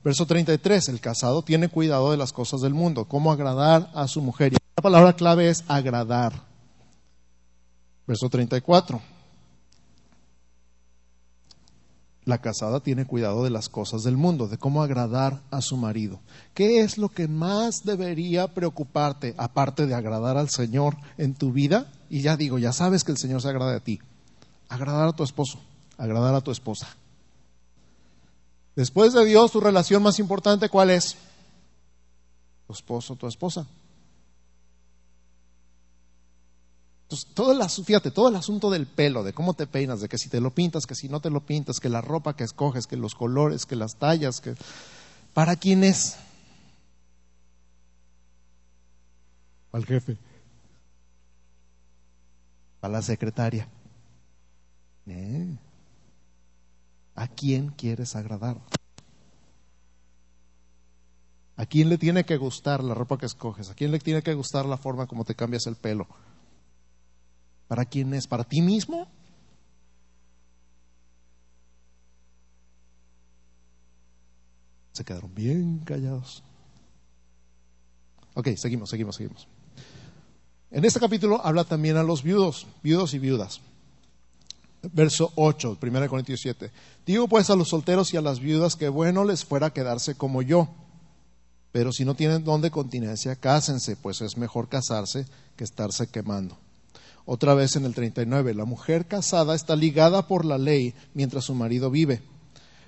Verso 0.05 0.27
33, 0.27 0.89
el 0.89 1.01
casado 1.01 1.43
tiene 1.43 1.69
cuidado 1.69 2.13
de 2.13 2.17
las 2.17 2.33
cosas 2.33 2.61
del 2.61 2.73
mundo, 2.73 3.07
cómo 3.07 3.33
agradar 3.33 3.91
a 3.95 4.07
su 4.07 4.23
mujer. 4.23 4.53
Y 4.53 4.57
la 4.77 4.83
palabra 4.83 5.13
clave 5.15 5.49
es 5.51 5.65
agradar. 5.69 6.33
Verso 8.07 8.31
34. 8.31 9.18
La 12.29 12.43
casada 12.43 12.81
tiene 12.81 13.07
cuidado 13.07 13.43
de 13.43 13.49
las 13.49 13.71
cosas 13.71 14.03
del 14.03 14.19
mundo, 14.19 14.49
de 14.49 14.59
cómo 14.59 14.83
agradar 14.83 15.41
a 15.51 15.63
su 15.63 15.79
marido. 15.79 16.21
¿Qué 16.53 16.81
es 16.81 16.99
lo 16.99 17.09
que 17.09 17.27
más 17.27 17.85
debería 17.85 18.49
preocuparte, 18.49 19.35
aparte 19.39 19.87
de 19.87 19.95
agradar 19.95 20.37
al 20.37 20.51
Señor 20.51 20.99
en 21.17 21.33
tu 21.33 21.53
vida? 21.53 21.91
Y 22.11 22.21
ya 22.21 22.37
digo, 22.37 22.59
ya 22.59 22.75
sabes 22.75 23.03
que 23.03 23.13
el 23.13 23.17
Señor 23.17 23.41
se 23.41 23.49
agrada 23.49 23.77
a 23.77 23.81
ti. 23.81 23.99
Agradar 24.69 25.09
a 25.09 25.13
tu 25.15 25.25
esposo, 25.25 25.59
agradar 25.97 26.35
a 26.35 26.43
tu 26.43 26.51
esposa. 26.51 26.87
Después 28.77 29.15
de 29.15 29.25
Dios, 29.25 29.51
tu 29.51 29.61
relación 29.61 30.03
más 30.03 30.19
importante, 30.19 30.69
¿cuál 30.69 30.91
es? 30.91 31.17
Tu 32.67 32.75
esposo, 32.75 33.17
tu 33.17 33.27
esposa. 33.27 33.67
Entonces, 37.09 37.27
todo 37.33 37.53
el, 37.53 37.71
fíjate, 37.71 38.11
todo 38.11 38.29
el 38.29 38.37
asunto 38.37 38.71
del 38.71 38.87
pelo, 38.87 39.25
de 39.25 39.33
cómo 39.33 39.55
te 39.55 39.67
peinas, 39.67 40.03
de 40.03 40.11
que 40.11 40.19
si 40.19 40.29
te 40.29 40.43
lo 40.43 40.51
pintas, 40.51 40.85
que 40.85 40.95
si 40.95 41.09
no 41.09 41.21
te 41.21 41.31
lo 41.31 41.41
pintas, 41.41 41.81
que 41.81 41.89
la 41.89 42.03
ropa 42.03 42.37
que 42.37 42.45
escoges, 42.45 42.87
que 42.87 42.99
los 42.99 43.15
colores, 43.15 43.65
que 43.65 43.77
las 43.77 43.97
tallas, 43.97 44.43
que 44.43 44.55
¿para 45.33 45.57
quién 45.57 45.85
es? 45.85 46.19
Al 49.73 49.87
jefe. 49.87 50.19
Para 52.81 52.93
la 52.93 53.01
secretaria. 53.01 53.67
¿Eh? 55.07 55.57
¿A 57.15 57.27
quién 57.27 57.71
quieres 57.71 58.17
agradar? 58.17 58.59
¿A 61.57 61.65
quién 61.65 61.89
le 61.89 61.97
tiene 61.97 62.25
que 62.25 62.37
gustar 62.37 62.85
la 62.85 62.93
ropa 62.93 63.17
que 63.17 63.25
escoges? 63.25 63.71
¿A 63.71 63.75
quién 63.75 63.93
le 63.93 63.99
tiene 63.99 64.23
que 64.23 64.35
gustar 64.35 64.67
la 64.67 64.77
forma 64.77 65.07
como 65.07 65.25
te 65.25 65.35
cambias 65.35 65.67
el 65.67 65.77
pelo? 65.77 66.07
¿Para 67.69 67.85
quién 67.85 68.13
es? 68.15 68.27
¿Para 68.27 68.45
ti 68.45 68.63
mismo? 68.63 69.07
Se 74.93 75.05
quedaron 75.05 75.33
bien 75.35 75.79
callados. 75.85 76.43
Ok, 78.35 78.49
seguimos, 78.57 78.91
seguimos, 78.91 79.17
seguimos. 79.17 79.47
En 80.71 80.85
este 80.85 80.99
capítulo 80.99 81.45
habla 81.45 81.65
también 81.65 81.97
a 81.97 82.03
los 82.03 82.23
viudos, 82.23 82.67
viudos 82.83 83.15
y 83.15 83.19
viudas. 83.19 83.61
Verso 84.93 85.33
8, 85.35 85.79
1 85.81 86.09
Corintios 86.09 86.41
7. 86.41 86.71
Digo 87.07 87.29
pues 87.29 87.51
a 87.51 87.57
los 87.57 87.69
solteros 87.69 88.13
y 88.15 88.17
a 88.17 88.23
las 88.23 88.41
viudas 88.41 88.77
que 88.77 88.89
bueno 88.89 89.25
les 89.25 89.45
fuera 89.45 89.73
quedarse 89.73 90.15
como 90.15 90.43
yo. 90.43 90.69
Pero 91.73 91.93
si 91.93 92.05
no 92.05 92.15
tienen 92.15 92.45
don 92.45 92.63
de 92.63 92.71
continencia, 92.71 93.37
cásense, 93.37 93.97
pues 93.97 94.21
es 94.21 94.37
mejor 94.37 94.69
casarse 94.69 95.27
que 95.57 95.65
estarse 95.65 96.09
quemando. 96.09 96.57
Otra 97.31 97.53
vez 97.53 97.77
en 97.77 97.85
el 97.85 97.93
39, 97.93 98.55
la 98.55 98.65
mujer 98.65 99.05
casada 99.05 99.55
está 99.55 99.77
ligada 99.77 100.27
por 100.27 100.47
la 100.47 100.57
ley 100.57 100.95
mientras 101.13 101.45
su 101.45 101.55
marido 101.55 101.91
vive. 101.91 102.23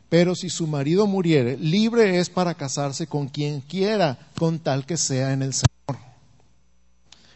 Pero 0.09 0.35
si 0.35 0.48
su 0.48 0.66
marido 0.66 1.07
muriere, 1.07 1.59
libre 1.59 2.18
es 2.18 2.31
para 2.31 2.55
casarse 2.55 3.07
con 3.07 3.29
quien 3.29 3.61
quiera, 3.61 4.31
con 4.38 4.59
tal 4.59 4.87
que 4.87 4.96
sea 4.96 5.35
en 5.35 5.42
el 5.42 5.53
Señor. 5.53 6.03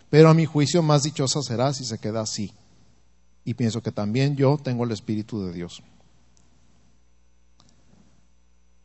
Pero 0.08 0.30
a 0.30 0.34
mi 0.34 0.46
juicio 0.46 0.80
más 0.80 1.02
dichosa 1.02 1.42
será 1.42 1.74
si 1.74 1.84
se 1.84 1.98
queda 1.98 2.22
así. 2.22 2.52
Y 3.44 3.52
pienso 3.52 3.82
que 3.82 3.92
también 3.92 4.34
yo 4.34 4.56
tengo 4.56 4.84
el 4.84 4.92
Espíritu 4.92 5.44
de 5.44 5.52
Dios. 5.52 5.82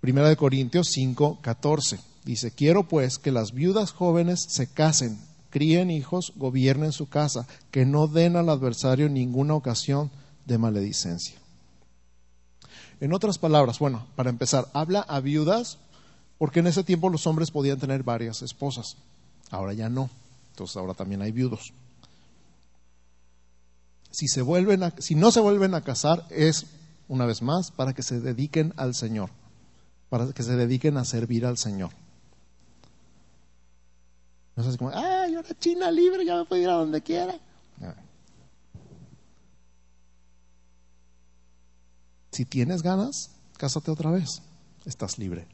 Primera 0.01 0.27
de 0.27 0.35
Corintios 0.35 0.89
5, 0.91 1.39
14. 1.41 2.01
Dice, 2.25 2.51
quiero 2.51 2.85
pues 2.85 3.17
que 3.17 3.31
las 3.31 3.53
viudas 3.53 3.93
jóvenes 3.93 4.45
se 4.49 4.67
casen 4.67 5.28
críen 5.49 5.91
hijos, 5.91 6.33
gobiernen 6.35 6.91
su 6.91 7.07
casa, 7.07 7.47
que 7.71 7.85
no 7.85 8.07
den 8.07 8.35
al 8.35 8.49
adversario 8.49 9.09
ninguna 9.09 9.55
ocasión 9.55 10.11
de 10.45 10.57
maledicencia. 10.57 11.39
En 12.99 13.13
otras 13.13 13.37
palabras, 13.37 13.79
bueno, 13.79 14.05
para 14.15 14.29
empezar, 14.29 14.67
habla 14.73 15.01
a 15.01 15.19
viudas 15.19 15.77
porque 16.37 16.59
en 16.59 16.67
ese 16.67 16.83
tiempo 16.83 17.09
los 17.09 17.27
hombres 17.27 17.51
podían 17.51 17.79
tener 17.79 18.03
varias 18.03 18.41
esposas. 18.41 18.97
Ahora 19.51 19.73
ya 19.73 19.89
no. 19.89 20.09
Entonces 20.51 20.75
ahora 20.77 20.93
también 20.93 21.21
hay 21.21 21.31
viudos. 21.31 21.73
Si, 24.11 24.27
si 24.27 25.15
no 25.15 25.31
se 25.31 25.39
vuelven 25.39 25.73
a 25.73 25.81
casar 25.81 26.25
es, 26.29 26.65
una 27.07 27.25
vez 27.25 27.41
más, 27.41 27.71
para 27.71 27.93
que 27.93 28.03
se 28.03 28.19
dediquen 28.19 28.73
al 28.75 28.95
Señor, 28.95 29.29
para 30.09 30.31
que 30.31 30.43
se 30.43 30.55
dediquen 30.55 30.97
a 30.97 31.05
servir 31.05 31.45
al 31.45 31.57
Señor. 31.57 31.91
No 34.59 34.69
es 34.69 34.75
como, 34.75 34.91
ay, 34.93 35.35
ahora 35.35 35.47
China 35.57 35.89
libre, 35.89 36.25
ya 36.25 36.35
me 36.35 36.43
puedo 36.43 36.61
ir 36.61 36.67
a 36.67 36.73
donde 36.73 37.01
quiera. 37.01 37.39
Si 42.31 42.43
tienes 42.43 42.81
ganas, 42.83 43.31
cásate 43.55 43.89
otra 43.89 44.11
vez. 44.11 44.41
Estás 44.83 45.17
libre. 45.17 45.47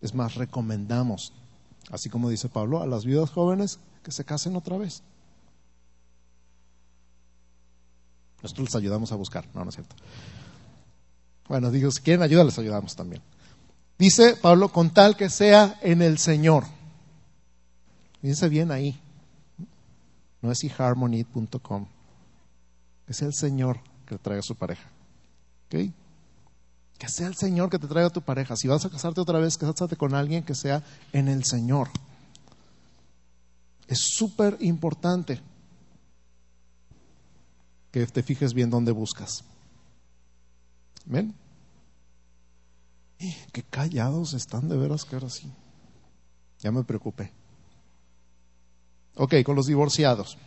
Es 0.00 0.12
más, 0.12 0.34
recomendamos, 0.34 1.32
así 1.90 2.10
como 2.10 2.28
dice 2.30 2.48
Pablo, 2.48 2.82
a 2.82 2.86
las 2.86 3.04
viudas 3.04 3.30
jóvenes 3.30 3.78
que 4.02 4.10
se 4.10 4.24
casen 4.24 4.56
otra 4.56 4.76
vez. 4.76 5.04
Nosotros 8.42 8.68
les 8.68 8.74
ayudamos 8.74 9.12
a 9.12 9.16
buscar, 9.16 9.46
no, 9.54 9.62
no 9.62 9.68
es 9.68 9.76
cierto. 9.76 9.94
Bueno, 11.48 11.70
digo, 11.70 11.92
si 11.92 12.02
quieren 12.02 12.22
ayuda, 12.22 12.42
les 12.42 12.58
ayudamos 12.58 12.96
también. 12.96 13.22
Dice 13.98 14.34
Pablo, 14.34 14.70
con 14.70 14.90
tal 14.90 15.16
que 15.16 15.30
sea 15.30 15.78
en 15.82 16.02
el 16.02 16.18
Señor. 16.18 16.79
Fíjense 18.20 18.48
bien 18.48 18.70
ahí. 18.70 19.00
No 20.42 20.50
es 20.50 20.62
eharmony.com. 20.64 21.86
Es 23.06 23.22
el 23.22 23.34
Señor 23.34 23.80
que 24.06 24.16
te 24.16 24.22
traiga 24.22 24.40
a 24.40 24.42
su 24.42 24.54
pareja. 24.54 24.88
¿Ok? 25.66 25.92
Que 26.98 27.08
sea 27.08 27.26
el 27.28 27.34
Señor 27.34 27.70
que 27.70 27.78
te 27.78 27.86
traiga 27.86 28.08
a 28.08 28.12
tu 28.12 28.22
pareja. 28.22 28.56
Si 28.56 28.68
vas 28.68 28.84
a 28.84 28.90
casarte 28.90 29.20
otra 29.20 29.38
vez, 29.38 29.56
cásate 29.56 29.96
con 29.96 30.14
alguien 30.14 30.44
que 30.44 30.54
sea 30.54 30.82
en 31.12 31.28
el 31.28 31.44
Señor. 31.44 31.88
Es 33.88 33.98
súper 34.16 34.56
importante 34.60 35.40
que 37.90 38.06
te 38.06 38.22
fijes 38.22 38.54
bien 38.54 38.70
dónde 38.70 38.92
buscas. 38.92 39.44
¿Ven? 41.06 41.34
Qué 43.52 43.62
callados 43.64 44.32
están 44.34 44.68
de 44.68 44.76
veras 44.76 45.04
que 45.04 45.16
ahora 45.16 45.28
sí. 45.28 45.50
Ya 46.60 46.70
me 46.70 46.84
preocupé. 46.84 47.32
Ok, 49.16 49.34
con 49.44 49.56
los 49.56 49.66
divorciados. 49.66 50.38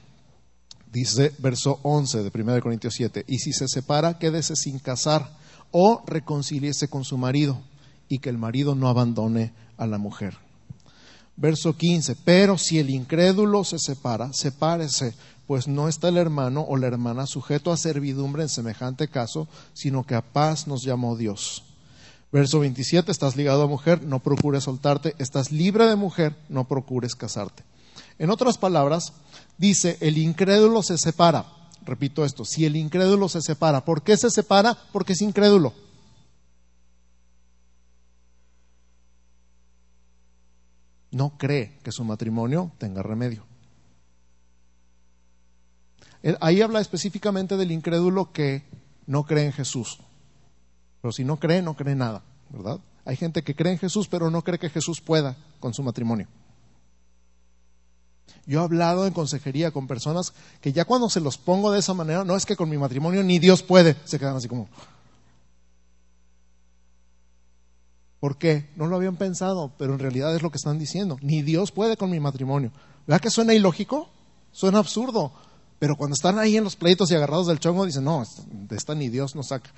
Dice 0.91 1.33
verso 1.39 1.79
11 1.81 2.23
de 2.23 2.31
1 2.33 2.61
Corintios 2.61 2.93
7, 2.95 3.25
y 3.27 3.39
si 3.39 3.51
se 3.51 3.67
separa, 3.67 4.19
quédese 4.19 4.55
sin 4.55 4.77
casar 4.79 5.35
o 5.71 6.03
reconcíliese 6.05 6.87
con 6.87 7.03
su 7.03 7.17
marido 7.17 7.59
y 8.07 8.19
que 8.19 8.29
el 8.29 8.37
marido 8.37 8.75
no 8.75 8.87
abandone 8.87 9.53
a 9.77 9.87
la 9.87 9.97
mujer. 9.97 10.37
Verso 11.35 11.75
15, 11.75 12.15
pero 12.23 12.59
si 12.59 12.77
el 12.77 12.91
incrédulo 12.91 13.63
se 13.63 13.79
separa, 13.79 14.31
sepárese, 14.33 15.15
pues 15.47 15.67
no 15.67 15.87
está 15.87 16.09
el 16.09 16.17
hermano 16.17 16.61
o 16.61 16.77
la 16.77 16.87
hermana 16.87 17.25
sujeto 17.25 17.71
a 17.71 17.77
servidumbre 17.77 18.43
en 18.43 18.49
semejante 18.49 19.07
caso, 19.07 19.47
sino 19.73 20.03
que 20.03 20.13
a 20.13 20.21
paz 20.21 20.67
nos 20.67 20.83
llamó 20.83 21.17
Dios. 21.17 21.63
Verso 22.31 22.59
27, 22.59 23.11
estás 23.11 23.35
ligado 23.35 23.63
a 23.63 23.67
mujer, 23.67 24.03
no 24.03 24.19
procures 24.19 24.65
soltarte, 24.65 25.15
estás 25.17 25.51
libre 25.51 25.87
de 25.87 25.95
mujer, 25.95 26.35
no 26.49 26.67
procures 26.67 27.15
casarte. 27.15 27.63
En 28.19 28.29
otras 28.29 28.57
palabras, 28.57 29.13
dice, 29.57 29.97
el 30.01 30.17
incrédulo 30.17 30.83
se 30.83 30.97
separa. 30.97 31.45
Repito 31.85 32.23
esto, 32.23 32.45
si 32.45 32.65
el 32.65 32.75
incrédulo 32.75 33.27
se 33.27 33.41
separa, 33.41 33.83
¿por 33.83 34.03
qué 34.03 34.15
se 34.15 34.29
separa? 34.29 34.77
Porque 34.91 35.13
es 35.13 35.21
incrédulo. 35.21 35.73
No 41.11 41.37
cree 41.37 41.77
que 41.83 41.91
su 41.91 42.03
matrimonio 42.03 42.71
tenga 42.77 43.03
remedio. 43.03 43.45
Ahí 46.39 46.61
habla 46.61 46.79
específicamente 46.79 47.57
del 47.57 47.71
incrédulo 47.71 48.31
que 48.31 48.63
no 49.05 49.23
cree 49.23 49.45
en 49.45 49.51
Jesús. 49.51 49.99
Pero 51.01 51.11
si 51.11 51.25
no 51.25 51.37
cree, 51.37 51.61
no 51.61 51.75
cree 51.75 51.95
nada, 51.95 52.23
¿verdad? 52.49 52.79
Hay 53.05 53.17
gente 53.17 53.43
que 53.43 53.55
cree 53.55 53.73
en 53.73 53.79
Jesús, 53.79 54.07
pero 54.07 54.31
no 54.31 54.41
cree 54.41 54.57
que 54.57 54.69
Jesús 54.69 55.01
pueda 55.01 55.35
con 55.59 55.73
su 55.73 55.83
matrimonio. 55.83 56.27
Yo 58.45 58.59
he 58.59 58.63
hablado 58.63 59.07
en 59.07 59.13
consejería 59.13 59.71
con 59.71 59.87
personas 59.87 60.33
que 60.59 60.73
ya 60.73 60.85
cuando 60.85 61.09
se 61.09 61.21
los 61.21 61.37
pongo 61.37 61.71
de 61.71 61.79
esa 61.79 61.93
manera, 61.93 62.25
no 62.25 62.35
es 62.35 62.45
que 62.45 62.55
con 62.55 62.69
mi 62.69 62.77
matrimonio 62.77 63.23
ni 63.23 63.39
Dios 63.39 63.63
puede, 63.63 63.95
se 64.03 64.19
quedan 64.19 64.35
así 64.35 64.47
como... 64.47 64.67
¿Por 68.19 68.37
qué? 68.37 68.69
No 68.77 68.87
lo 68.87 68.95
habían 68.95 69.17
pensado, 69.17 69.73
pero 69.77 69.93
en 69.93 69.99
realidad 69.99 70.33
es 70.33 70.41
lo 70.41 70.49
que 70.49 70.55
están 70.55 70.79
diciendo. 70.79 71.17
Ni 71.21 71.41
Dios 71.41 71.73
puede 71.73 71.97
con 71.97 72.09
mi 72.09 72.21
matrimonio. 72.21 72.71
¿Verdad 73.05 73.19
que 73.21 73.29
suena 73.29 73.53
ilógico? 73.53 74.07
Suena 74.53 74.79
absurdo. 74.79 75.33
Pero 75.77 75.97
cuando 75.97 76.13
están 76.13 76.39
ahí 76.39 76.55
en 76.55 76.63
los 76.63 76.77
pleitos 76.77 77.11
y 77.11 77.15
agarrados 77.15 77.47
del 77.47 77.59
chongo, 77.59 77.85
dicen, 77.85 78.05
no, 78.05 78.23
de 78.47 78.77
esta 78.77 78.95
ni 78.95 79.09
Dios 79.09 79.35
nos 79.35 79.47
saca. 79.47 79.69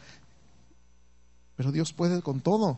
Pero 1.56 1.71
Dios 1.71 1.91
puede 1.91 2.21
con 2.21 2.39
todo. 2.39 2.78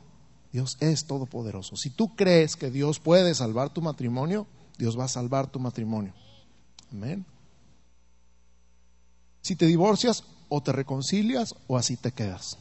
Dios 0.53 0.77
es 0.79 1.05
todopoderoso. 1.05 1.75
Si 1.75 1.89
tú 1.89 2.15
crees 2.15 2.55
que 2.55 2.71
Dios 2.71 2.99
puede 2.99 3.35
salvar 3.35 3.69
tu 3.69 3.81
matrimonio, 3.81 4.47
Dios 4.77 4.97
va 4.97 5.05
a 5.05 5.09
salvar 5.09 5.47
tu 5.47 5.59
matrimonio. 5.59 6.13
Amén. 6.91 7.25
Si 9.41 9.55
te 9.55 9.65
divorcias, 9.65 10.23
o 10.49 10.61
te 10.61 10.71
reconcilias 10.71 11.55
o 11.67 11.77
así 11.77 11.97
te 11.97 12.11
quedas. 12.11 12.57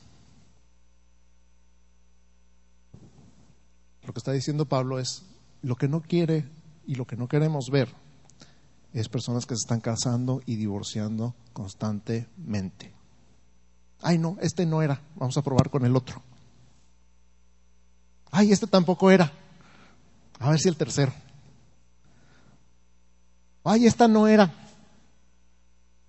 Lo 4.02 4.12
que 4.12 4.18
está 4.18 4.32
diciendo 4.32 4.66
Pablo 4.66 4.98
es 4.98 5.24
lo 5.62 5.76
que 5.76 5.88
no 5.88 6.02
quiere 6.02 6.48
y 6.86 6.94
lo 6.94 7.06
que 7.06 7.16
no 7.16 7.28
queremos 7.28 7.70
ver 7.70 7.88
es 8.92 9.08
personas 9.08 9.46
que 9.46 9.56
se 9.56 9.62
están 9.62 9.80
casando 9.80 10.42
y 10.46 10.56
divorciando 10.56 11.34
constantemente. 11.52 12.92
Ay, 14.00 14.18
no, 14.18 14.36
este 14.40 14.64
no 14.64 14.82
era, 14.82 15.00
vamos 15.16 15.36
a 15.36 15.42
probar 15.42 15.70
con 15.70 15.84
el 15.84 15.96
otro. 15.96 16.22
Ay, 18.30 18.52
este 18.52 18.66
tampoco 18.66 19.10
era. 19.10 19.32
A 20.38 20.50
ver 20.50 20.60
si 20.60 20.68
el 20.68 20.76
tercero 20.76 21.12
ay, 23.66 23.86
esta 23.86 24.08
no 24.08 24.26
era. 24.26 24.52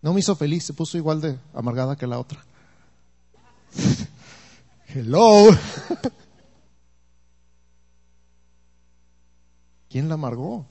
No 0.01 0.13
me 0.13 0.19
hizo 0.19 0.35
feliz, 0.35 0.63
se 0.63 0.73
puso 0.73 0.97
igual 0.97 1.19
de 1.21 1.39
amargada 1.53 1.95
que 1.95 2.07
la 2.07 2.19
otra. 2.19 2.45
Hello. 4.87 5.49
¿Quién 9.89 10.07
la 10.07 10.13
amargó? 10.15 10.65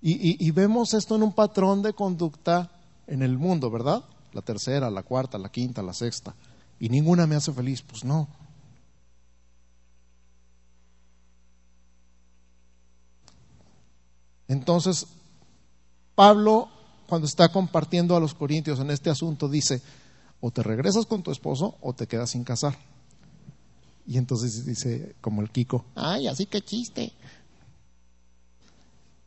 Y, 0.00 0.46
y, 0.46 0.50
vemos 0.52 0.94
esto 0.94 1.16
en 1.16 1.24
un 1.24 1.32
patrón 1.32 1.82
de 1.82 1.92
conducta 1.92 2.70
en 3.08 3.20
el 3.20 3.36
mundo, 3.36 3.68
¿verdad? 3.68 4.04
La 4.32 4.42
tercera, 4.42 4.90
la 4.90 5.02
cuarta, 5.02 5.38
la 5.38 5.48
quinta, 5.48 5.82
la 5.82 5.92
sexta. 5.92 6.36
Y 6.78 6.88
ninguna 6.88 7.26
me 7.26 7.34
hace 7.34 7.52
feliz. 7.52 7.82
Pues 7.82 8.04
no. 8.04 8.28
Entonces, 14.48 15.06
Pablo, 16.14 16.68
cuando 17.06 17.26
está 17.26 17.48
compartiendo 17.50 18.16
a 18.16 18.20
los 18.20 18.34
corintios 18.34 18.80
en 18.80 18.90
este 18.90 19.10
asunto, 19.10 19.48
dice, 19.48 19.80
o 20.40 20.50
te 20.50 20.62
regresas 20.62 21.06
con 21.06 21.22
tu 21.22 21.30
esposo 21.30 21.76
o 21.80 21.92
te 21.92 22.06
quedas 22.06 22.30
sin 22.30 22.44
casar. 22.44 22.76
Y 24.06 24.16
entonces 24.16 24.64
dice, 24.64 25.14
como 25.20 25.42
el 25.42 25.50
Kiko, 25.50 25.84
ay, 25.94 26.26
así 26.26 26.46
que 26.46 26.62
chiste. 26.62 27.12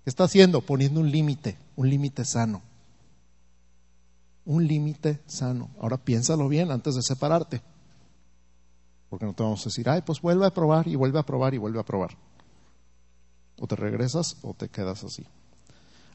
¿Qué 0.04 0.10
está 0.10 0.24
haciendo? 0.24 0.62
Poniendo 0.62 1.00
un 1.00 1.12
límite, 1.12 1.58
un 1.76 1.90
límite 1.90 2.26
sano. 2.26 2.64
Un 4.46 4.68
límite 4.68 5.20
sano. 5.28 5.70
Ahora 5.80 5.98
piénsalo 5.98 6.50
bien 6.50 6.72
antes 6.72 6.96
de 6.96 7.04
separarte. 7.04 7.62
Porque 9.10 9.26
no 9.26 9.34
te 9.34 9.44
vamos 9.44 9.62
a 9.62 9.66
decir, 9.66 9.88
ay, 9.88 10.02
pues 10.02 10.20
vuelve 10.22 10.48
a 10.48 10.54
probar 10.54 10.88
y 10.88 10.96
vuelve 10.96 11.20
a 11.20 11.24
probar 11.24 11.54
y 11.54 11.60
vuelve 11.60 11.80
a 11.80 11.84
probar. 11.84 12.18
O 13.62 13.68
te 13.68 13.76
regresas 13.76 14.38
o 14.42 14.56
te 14.56 14.70
quedas 14.70 15.04
así. 15.04 15.24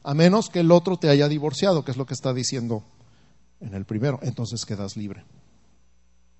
A 0.03 0.13
menos 0.13 0.49
que 0.49 0.59
el 0.59 0.71
otro 0.71 0.97
te 0.97 1.09
haya 1.09 1.29
divorciado, 1.29 1.85
que 1.85 1.91
es 1.91 1.97
lo 1.97 2.05
que 2.05 2.13
está 2.13 2.33
diciendo 2.33 2.83
en 3.61 3.73
el 3.73 3.85
primero. 3.85 4.19
Entonces 4.21 4.65
quedas 4.65 4.97
libre. 4.97 5.23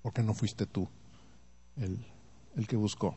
Porque 0.02 0.22
no 0.22 0.34
fuiste 0.34 0.66
tú 0.66 0.86
el, 1.78 1.98
el 2.56 2.66
que 2.68 2.76
buscó. 2.76 3.16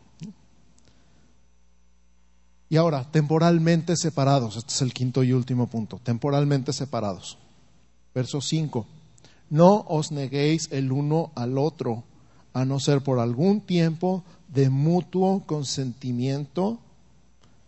Y 2.70 2.78
ahora, 2.78 3.04
temporalmente 3.12 3.98
separados. 3.98 4.56
Este 4.56 4.74
es 4.74 4.82
el 4.82 4.94
quinto 4.94 5.22
y 5.24 5.34
último 5.34 5.68
punto. 5.68 6.00
Temporalmente 6.02 6.72
separados. 6.72 7.38
Verso 8.16 8.40
5. 8.40 8.86
No 9.50 9.86
os 9.90 10.14
neguéis 10.14 10.70
el 10.72 10.94
uno 10.94 11.34
al 11.36 11.58
otro, 11.58 12.06
a 12.54 12.64
no 12.64 12.80
ser 12.80 13.02
por 13.02 13.20
algún 13.20 13.60
tiempo 13.60 14.24
de 14.48 14.70
mutuo 14.70 15.44
consentimiento 15.46 16.80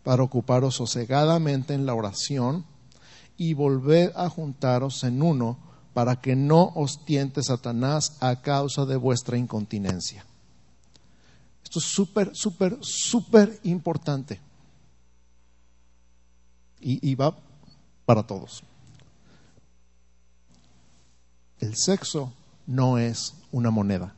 para 0.03 0.23
ocuparos 0.23 0.75
sosegadamente 0.75 1.73
en 1.73 1.85
la 1.85 1.93
oración 1.93 2.65
y 3.37 3.53
volver 3.53 4.13
a 4.15 4.29
juntaros 4.29 5.03
en 5.03 5.21
uno 5.21 5.57
para 5.93 6.19
que 6.19 6.35
no 6.35 6.71
os 6.75 7.05
tiente 7.05 7.43
Satanás 7.43 8.17
a 8.19 8.41
causa 8.41 8.85
de 8.85 8.95
vuestra 8.95 9.37
incontinencia. 9.37 10.25
Esto 11.63 11.79
es 11.79 11.85
súper, 11.85 12.35
súper, 12.35 12.77
súper 12.81 13.59
importante. 13.63 14.39
Y, 16.81 17.09
y 17.09 17.15
va 17.15 17.35
para 18.05 18.23
todos. 18.23 18.63
El 21.59 21.75
sexo 21.77 22.33
no 22.67 22.97
es 22.97 23.33
una 23.51 23.71
moneda. 23.71 24.13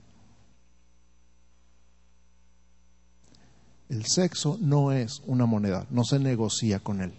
El 3.89 4.06
sexo 4.06 4.58
no 4.62 4.91
es 4.91 5.21
una 5.28 5.45
moneda, 5.45 5.86
no 5.89 6.04
se 6.04 6.19
negocia 6.19 6.80
con 6.80 7.02
él. 7.02 7.13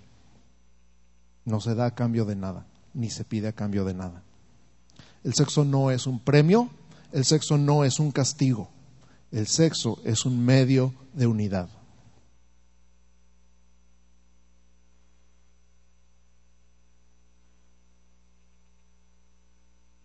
No 1.45 1.61
se 1.61 1.75
da 1.75 1.87
a 1.87 1.95
cambio 1.95 2.25
de 2.25 2.35
nada, 2.35 2.67
ni 2.93 3.09
se 3.09 3.25
pide 3.25 3.49
a 3.49 3.53
cambio 3.53 3.85
de 3.85 3.95
nada. 3.95 4.23
El 5.23 5.35
sexo 5.35 5.65
no 5.65 5.91
es 5.91 6.07
un 6.07 6.19
premio, 6.19 6.71
el 7.13 7.25
sexo 7.25 7.57
no 7.57 7.85
es 7.85 8.01
un 8.01 8.11
castigo, 8.11 8.69
el 9.31 9.47
sexo 9.47 9.99
es 10.05 10.25
un 10.25 10.45
medio 10.45 10.93
de 11.15 11.27
unidad. 11.27 11.69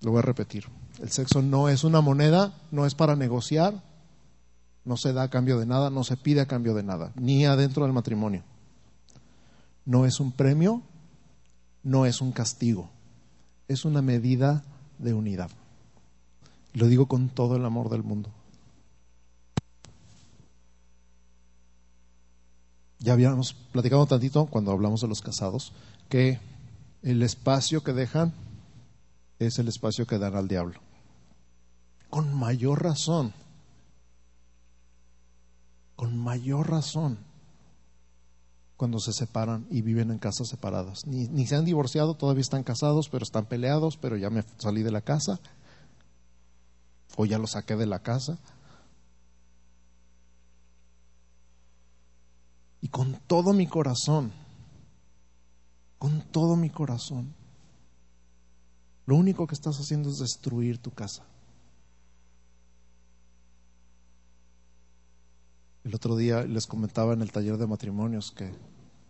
Lo 0.01 0.11
voy 0.11 0.19
a 0.19 0.23
repetir. 0.23 0.65
El 0.99 1.11
sexo 1.11 1.41
no 1.41 1.69
es 1.69 1.83
una 1.83 2.01
moneda, 2.01 2.53
no 2.71 2.85
es 2.85 2.95
para 2.95 3.15
negociar, 3.15 3.83
no 4.83 4.97
se 4.97 5.13
da 5.13 5.23
a 5.23 5.29
cambio 5.29 5.59
de 5.59 5.65
nada, 5.65 5.89
no 5.89 6.03
se 6.03 6.17
pide 6.17 6.41
a 6.41 6.47
cambio 6.47 6.73
de 6.73 6.83
nada, 6.83 7.11
ni 7.15 7.45
adentro 7.45 7.83
del 7.83 7.93
matrimonio. 7.93 8.43
No 9.85 10.05
es 10.05 10.19
un 10.19 10.31
premio, 10.31 10.81
no 11.83 12.05
es 12.05 12.21
un 12.21 12.31
castigo, 12.31 12.89
es 13.67 13.85
una 13.85 14.01
medida 14.01 14.63
de 14.99 15.13
unidad. 15.13 15.49
Lo 16.73 16.87
digo 16.87 17.07
con 17.07 17.29
todo 17.29 17.55
el 17.55 17.65
amor 17.65 17.89
del 17.89 18.03
mundo. 18.03 18.29
Ya 22.99 23.13
habíamos 23.13 23.53
platicado 23.53 24.05
tantito 24.05 24.45
cuando 24.45 24.71
hablamos 24.71 25.01
de 25.01 25.07
los 25.07 25.21
casados 25.21 25.73
que 26.07 26.39
el 27.01 27.23
espacio 27.23 27.83
que 27.83 27.93
dejan 27.93 28.31
es 29.39 29.57
el 29.57 29.67
espacio 29.67 30.05
que 30.05 30.19
dan 30.19 30.35
al 30.35 30.47
diablo. 30.47 30.79
Con 32.11 32.33
mayor 32.33 32.83
razón, 32.83 33.33
con 36.01 36.17
mayor 36.17 36.67
razón, 36.67 37.19
cuando 38.75 38.97
se 38.97 39.13
separan 39.13 39.67
y 39.69 39.83
viven 39.83 40.09
en 40.09 40.17
casas 40.17 40.47
separadas. 40.47 41.05
Ni, 41.05 41.27
ni 41.27 41.45
se 41.45 41.55
han 41.55 41.63
divorciado, 41.63 42.15
todavía 42.15 42.41
están 42.41 42.63
casados, 42.63 43.07
pero 43.07 43.21
están 43.21 43.45
peleados, 43.45 43.97
pero 43.97 44.17
ya 44.17 44.31
me 44.31 44.43
salí 44.57 44.81
de 44.81 44.89
la 44.89 45.01
casa, 45.01 45.39
o 47.17 47.27
ya 47.27 47.37
lo 47.37 47.45
saqué 47.45 47.75
de 47.75 47.85
la 47.85 47.99
casa. 47.99 48.39
Y 52.81 52.87
con 52.87 53.21
todo 53.27 53.53
mi 53.53 53.67
corazón, 53.67 54.31
con 55.99 56.23
todo 56.31 56.55
mi 56.55 56.71
corazón, 56.71 57.31
lo 59.05 59.17
único 59.17 59.45
que 59.45 59.53
estás 59.53 59.79
haciendo 59.79 60.09
es 60.09 60.17
destruir 60.17 60.79
tu 60.79 60.89
casa. 60.89 61.21
El 65.83 65.95
otro 65.95 66.15
día 66.15 66.43
les 66.43 66.67
comentaba 66.67 67.13
en 67.13 67.21
el 67.21 67.31
taller 67.31 67.57
de 67.57 67.65
matrimonios 67.65 68.31
que 68.31 68.51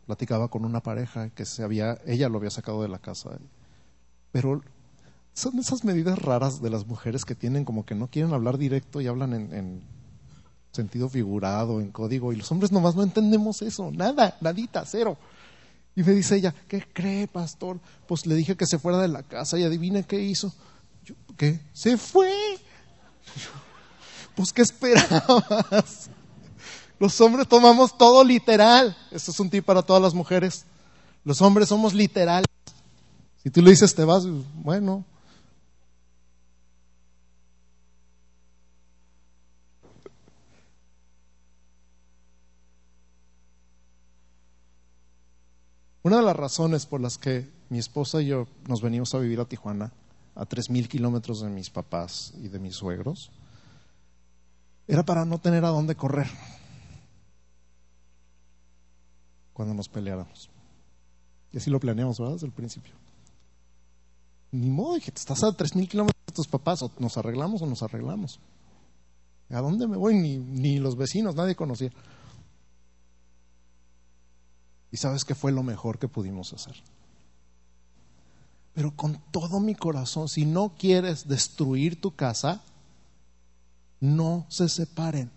platicaba 0.06 0.48
con 0.48 0.64
una 0.64 0.82
pareja 0.82 1.30
que 1.30 1.46
se 1.46 1.64
había, 1.64 2.00
ella 2.06 2.30
lo 2.30 2.38
había 2.38 2.50
sacado 2.50 2.82
de 2.82 2.88
la 2.88 3.00
casa. 3.00 3.32
Pero 4.32 4.62
son 5.34 5.60
esas 5.60 5.84
medidas 5.84 6.18
raras 6.20 6.62
de 6.62 6.70
las 6.70 6.88
mujeres 6.88 7.26
que 7.26 7.36
tienen 7.36 7.66
como 7.66 7.86
que 7.86 7.96
no 7.96 8.08
quieren 8.08 8.34
hablar 8.34 8.58
directo 8.58 9.02
y 9.02 9.08
hablan 9.08 9.34
en, 9.34 9.54
en 9.54 9.82
sentido 10.72 11.10
figurado, 11.10 11.82
en 11.82 11.92
código, 11.92 12.32
y 12.32 12.38
los 12.38 12.52
hombres 12.52 12.72
nomás 12.72 12.96
no 12.96 13.04
entendemos 13.04 13.62
eso, 13.62 13.92
nada, 13.92 14.38
nadita, 14.40 14.86
cero. 14.86 15.18
Y 15.96 16.04
me 16.04 16.14
dice 16.14 16.38
ella, 16.38 16.56
¿qué 16.70 16.86
cree, 16.94 17.28
pastor? 17.28 17.80
Pues 18.08 18.26
le 18.26 18.36
dije 18.36 18.56
que 18.56 18.66
se 18.66 18.80
fuera 18.80 19.00
de 19.00 19.10
la 19.10 19.24
casa 19.24 19.60
y 19.60 19.64
adivina 19.64 20.04
qué 20.04 20.22
hizo. 20.22 20.54
¿Qué? 21.38 21.60
Se 21.74 21.98
fue. 21.98 22.32
Pues, 24.34 24.54
¿qué 24.54 24.62
esperabas? 24.62 26.10
Los 27.02 27.20
hombres 27.20 27.48
tomamos 27.48 27.98
todo 27.98 28.24
literal. 28.24 28.96
Esto 29.10 29.32
es 29.32 29.40
un 29.40 29.50
tip 29.50 29.66
para 29.66 29.82
todas 29.82 30.04
las 30.04 30.14
mujeres. 30.14 30.66
Los 31.24 31.42
hombres 31.42 31.68
somos 31.68 31.96
literales. 31.96 32.46
Si 33.42 33.50
tú 33.50 33.64
le 33.64 33.72
dices 33.72 33.96
te 33.96 34.06
vas, 34.06 34.24
bueno. 34.54 35.04
Una 46.04 46.18
de 46.18 46.22
las 46.22 46.36
razones 46.36 46.86
por 46.86 47.02
las 47.02 47.18
que 47.18 47.50
mi 47.70 47.80
esposa 47.80 48.22
y 48.22 48.28
yo 48.28 48.46
nos 48.68 48.84
venimos 48.84 49.16
a 49.16 49.18
vivir 49.18 49.40
a 49.40 49.46
Tijuana, 49.46 49.92
a 50.36 50.46
tres 50.46 50.70
mil 50.70 50.88
kilómetros 50.88 51.42
de 51.42 51.50
mis 51.50 51.72
papás 51.72 52.32
y 52.38 52.48
de 52.50 52.60
mis 52.60 52.76
suegros, 52.76 53.32
era 54.88 55.02
para 55.02 55.26
no 55.26 55.40
tener 55.40 55.66
a 55.66 55.70
dónde 55.70 55.96
correr 55.96 56.28
cuando 59.62 59.76
nos 59.76 59.90
peleáramos. 59.90 60.50
Y 61.52 61.58
así 61.58 61.70
lo 61.70 61.80
planeamos, 61.80 62.18
¿verdad? 62.18 62.34
Desde 62.34 62.48
el 62.48 62.52
principio. 62.52 62.94
Ni 64.50 64.72
modo, 64.72 64.96
dije, 64.96 65.12
estás 65.16 65.44
a 65.44 65.56
tres 65.56 65.76
mil 65.76 65.88
kilómetros 65.88 66.20
de 66.26 66.34
tus 66.34 66.48
papás, 66.48 66.80
nos 66.98 67.16
arreglamos 67.16 67.62
o 67.62 67.68
nos 67.68 67.84
arreglamos. 67.84 68.40
¿A 69.52 69.62
dónde 69.62 69.86
me 69.86 69.98
voy? 69.98 70.16
Ni, 70.16 70.38
ni 70.38 70.80
los 70.80 70.98
vecinos, 70.98 71.36
nadie 71.36 71.56
conocía. 71.56 71.92
Y 74.92 74.98
sabes 74.98 75.26
que 75.26 75.36
fue 75.36 75.52
lo 75.52 75.62
mejor 75.62 76.00
que 76.00 76.08
pudimos 76.08 76.54
hacer. 76.54 76.76
Pero 78.74 78.96
con 78.96 79.22
todo 79.30 79.60
mi 79.60 79.76
corazón, 79.76 80.28
si 80.28 80.44
no 80.44 80.74
quieres 80.76 81.28
destruir 81.28 82.02
tu 82.02 82.16
casa, 82.16 82.64
no 84.00 84.48
se 84.50 84.68
separen. 84.70 85.30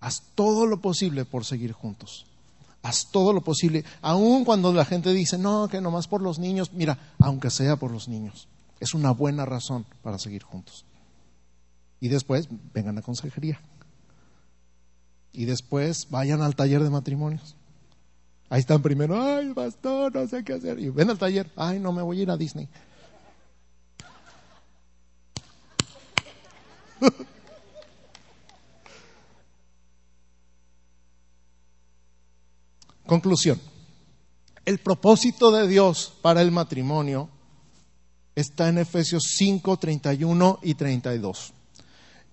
Haz 0.00 0.22
todo 0.34 0.66
lo 0.66 0.80
posible 0.80 1.24
por 1.24 1.44
seguir 1.44 1.72
juntos. 1.72 2.26
Haz 2.82 3.08
todo 3.10 3.32
lo 3.32 3.40
posible, 3.40 3.84
aun 4.00 4.44
cuando 4.44 4.72
la 4.72 4.84
gente 4.84 5.12
dice, 5.12 5.38
no, 5.38 5.66
que 5.68 5.80
nomás 5.80 6.06
por 6.06 6.22
los 6.22 6.38
niños, 6.38 6.72
mira, 6.72 6.98
aunque 7.18 7.50
sea 7.50 7.76
por 7.76 7.90
los 7.90 8.06
niños, 8.06 8.46
es 8.78 8.94
una 8.94 9.10
buena 9.10 9.44
razón 9.44 9.84
para 10.02 10.18
seguir 10.18 10.44
juntos. 10.44 10.84
Y 11.98 12.08
después 12.08 12.48
vengan 12.72 12.98
a 12.98 13.02
consejería 13.02 13.58
y 15.32 15.44
después 15.44 16.08
vayan 16.10 16.40
al 16.40 16.56
taller 16.56 16.82
de 16.82 16.90
matrimonios. 16.90 17.56
Ahí 18.48 18.60
están 18.60 18.80
primero, 18.80 19.20
ay, 19.20 19.52
pastor, 19.52 20.14
no 20.14 20.26
sé 20.26 20.44
qué 20.44 20.54
hacer. 20.54 20.78
Y 20.78 20.88
ven 20.88 21.10
al 21.10 21.18
taller, 21.18 21.50
ay, 21.56 21.78
no 21.78 21.92
me 21.92 22.02
voy 22.02 22.20
a 22.20 22.22
ir 22.22 22.30
a 22.30 22.36
Disney. 22.36 22.68
Conclusión. 33.06 33.60
El 34.64 34.78
propósito 34.78 35.52
de 35.52 35.68
Dios 35.68 36.12
para 36.22 36.42
el 36.42 36.50
matrimonio 36.50 37.28
está 38.34 38.68
en 38.68 38.78
Efesios 38.78 39.22
5, 39.36 39.76
31 39.76 40.58
y 40.62 40.74
32. 40.74 41.52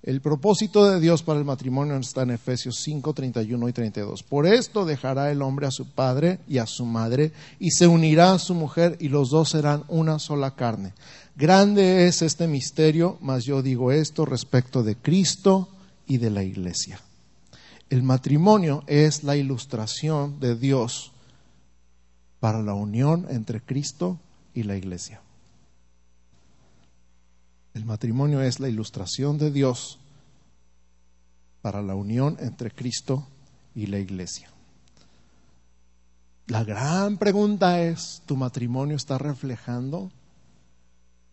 El 0.01 0.19
propósito 0.19 0.89
de 0.89 0.99
Dios 0.99 1.23
para 1.23 1.39
el 1.39 1.45
matrimonio 1.45 1.95
está 1.95 2.23
en 2.23 2.31
Efesios 2.31 2.77
5, 2.83 3.13
31 3.13 3.69
y 3.69 3.71
32. 3.71 4.23
Por 4.23 4.47
esto 4.47 4.83
dejará 4.83 5.31
el 5.31 5.41
hombre 5.41 5.67
a 5.67 5.71
su 5.71 5.85
padre 5.85 6.39
y 6.47 6.57
a 6.57 6.65
su 6.65 6.85
madre 6.85 7.31
y 7.59 7.71
se 7.71 7.87
unirá 7.87 8.33
a 8.33 8.39
su 8.39 8.53
mujer 8.53 8.97
y 8.99 9.07
los 9.07 9.29
dos 9.29 9.51
serán 9.51 9.83
una 9.87 10.19
sola 10.19 10.55
carne. 10.55 10.93
Grande 11.37 12.07
es 12.07 12.21
este 12.21 12.47
misterio, 12.47 13.17
mas 13.21 13.45
yo 13.45 13.61
digo 13.61 13.91
esto 13.91 14.25
respecto 14.25 14.83
de 14.83 14.97
Cristo 14.97 15.69
y 16.05 16.17
de 16.17 16.31
la 16.31 16.43
iglesia. 16.43 16.99
El 17.93 18.01
matrimonio 18.01 18.83
es 18.87 19.23
la 19.23 19.35
ilustración 19.35 20.39
de 20.39 20.55
Dios 20.55 21.11
para 22.39 22.59
la 22.63 22.73
unión 22.73 23.27
entre 23.29 23.61
Cristo 23.61 24.17
y 24.55 24.63
la 24.63 24.75
iglesia. 24.75 25.21
El 27.75 27.85
matrimonio 27.85 28.41
es 28.41 28.59
la 28.59 28.67
ilustración 28.67 29.37
de 29.37 29.51
Dios 29.51 29.99
para 31.61 31.83
la 31.83 31.93
unión 31.93 32.35
entre 32.39 32.71
Cristo 32.71 33.27
y 33.75 33.85
la 33.85 33.99
iglesia. 33.99 34.49
La 36.47 36.63
gran 36.63 37.19
pregunta 37.19 37.79
es, 37.83 38.23
¿tu 38.25 38.35
matrimonio 38.35 38.95
está 38.95 39.19
reflejando 39.19 40.09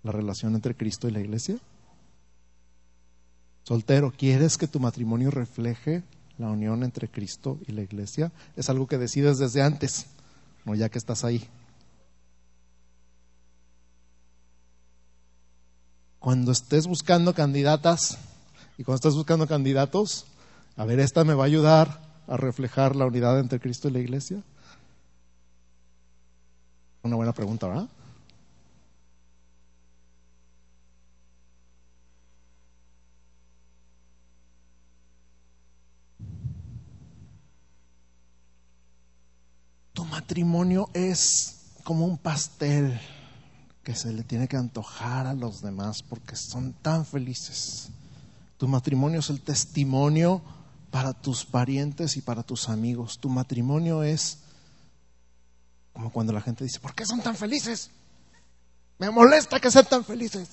la 0.02 0.12
relación 0.12 0.54
entre 0.54 0.74
Cristo 0.74 1.08
y 1.08 1.12
la 1.12 1.20
iglesia? 1.20 1.56
Soltero, 3.62 4.12
¿quieres 4.14 4.58
que 4.58 4.68
tu 4.68 4.78
matrimonio 4.78 5.30
refleje 5.30 6.02
la 6.40 6.50
unión 6.50 6.82
entre 6.82 7.08
Cristo 7.08 7.58
y 7.66 7.72
la 7.72 7.82
iglesia? 7.82 8.32
Es 8.56 8.68
algo 8.68 8.86
que 8.86 8.98
decides 8.98 9.38
desde 9.38 9.62
antes, 9.62 10.06
no 10.64 10.74
ya 10.74 10.88
que 10.88 10.98
estás 10.98 11.24
ahí. 11.24 11.48
cuando 16.20 16.52
estés 16.52 16.86
buscando 16.86 17.34
candidatas 17.34 18.18
y 18.78 18.84
cuando 18.84 18.96
estés 18.96 19.14
buscando 19.14 19.48
candidatos, 19.48 20.26
a 20.76 20.84
ver, 20.84 21.00
esta 21.00 21.24
me 21.24 21.34
va 21.34 21.44
a 21.44 21.46
ayudar 21.46 22.00
a 22.28 22.36
reflejar 22.36 22.94
la 22.94 23.06
unidad 23.06 23.40
entre 23.40 23.58
Cristo 23.58 23.88
y 23.88 23.92
la 23.92 23.98
iglesia. 23.98 24.42
Una 27.02 27.16
buena 27.16 27.32
pregunta, 27.32 27.66
¿verdad? 27.66 27.88
Matrimonio 40.20 40.90
es 40.92 41.56
como 41.82 42.04
un 42.04 42.18
pastel 42.18 43.00
que 43.82 43.94
se 43.94 44.12
le 44.12 44.22
tiene 44.22 44.48
que 44.48 44.58
antojar 44.58 45.26
a 45.26 45.32
los 45.32 45.62
demás 45.62 46.02
porque 46.02 46.36
son 46.36 46.74
tan 46.74 47.06
felices. 47.06 47.88
Tu 48.58 48.68
matrimonio 48.68 49.20
es 49.20 49.30
el 49.30 49.40
testimonio 49.40 50.42
para 50.90 51.14
tus 51.14 51.46
parientes 51.46 52.18
y 52.18 52.20
para 52.20 52.42
tus 52.42 52.68
amigos. 52.68 53.18
Tu 53.18 53.30
matrimonio 53.30 54.02
es 54.02 54.40
como 55.94 56.12
cuando 56.12 56.34
la 56.34 56.42
gente 56.42 56.64
dice, 56.64 56.80
¿por 56.80 56.94
qué 56.94 57.06
son 57.06 57.22
tan 57.22 57.34
felices? 57.34 57.90
Me 58.98 59.10
molesta 59.10 59.58
que 59.58 59.70
sean 59.70 59.86
tan 59.86 60.04
felices. 60.04 60.50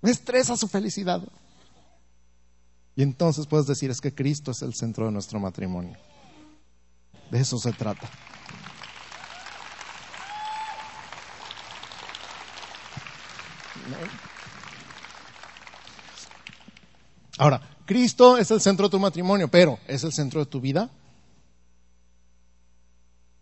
Me 0.00 0.12
estresa 0.12 0.56
su 0.56 0.68
felicidad. 0.68 1.20
Y 2.94 3.02
entonces 3.02 3.48
puedes 3.48 3.66
decir, 3.66 3.90
es 3.90 4.00
que 4.00 4.14
Cristo 4.14 4.52
es 4.52 4.62
el 4.62 4.74
centro 4.74 5.06
de 5.06 5.10
nuestro 5.10 5.40
matrimonio. 5.40 5.96
De 7.30 7.40
eso 7.40 7.58
se 7.58 7.72
trata. 7.72 8.08
Ahora, 17.38 17.60
Cristo 17.86 18.36
es 18.36 18.50
el 18.50 18.60
centro 18.60 18.88
de 18.88 18.90
tu 18.90 18.98
matrimonio, 18.98 19.48
pero 19.48 19.78
¿es 19.86 20.02
el 20.04 20.12
centro 20.12 20.40
de 20.40 20.46
tu 20.46 20.60
vida? 20.60 20.90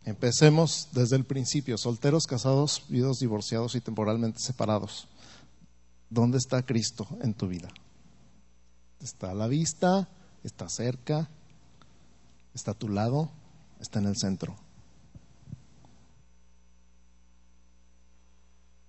Empecemos 0.04 0.88
desde 0.92 1.16
el 1.16 1.24
principio, 1.24 1.76
solteros, 1.78 2.26
casados, 2.26 2.84
viudos, 2.88 3.18
divorciados 3.18 3.74
y 3.74 3.80
temporalmente 3.80 4.38
separados. 4.38 5.08
¿Dónde 6.10 6.38
está 6.38 6.62
Cristo 6.62 7.08
en 7.22 7.34
tu 7.34 7.48
vida? 7.48 7.68
¿Está 9.00 9.32
a 9.32 9.34
la 9.34 9.48
vista? 9.48 10.08
¿Está 10.44 10.68
cerca? 10.68 11.28
¿Está 12.54 12.70
a 12.72 12.74
tu 12.74 12.88
lado? 12.88 13.30
¿Está 13.80 13.98
en 13.98 14.06
el 14.06 14.16
centro? 14.16 14.56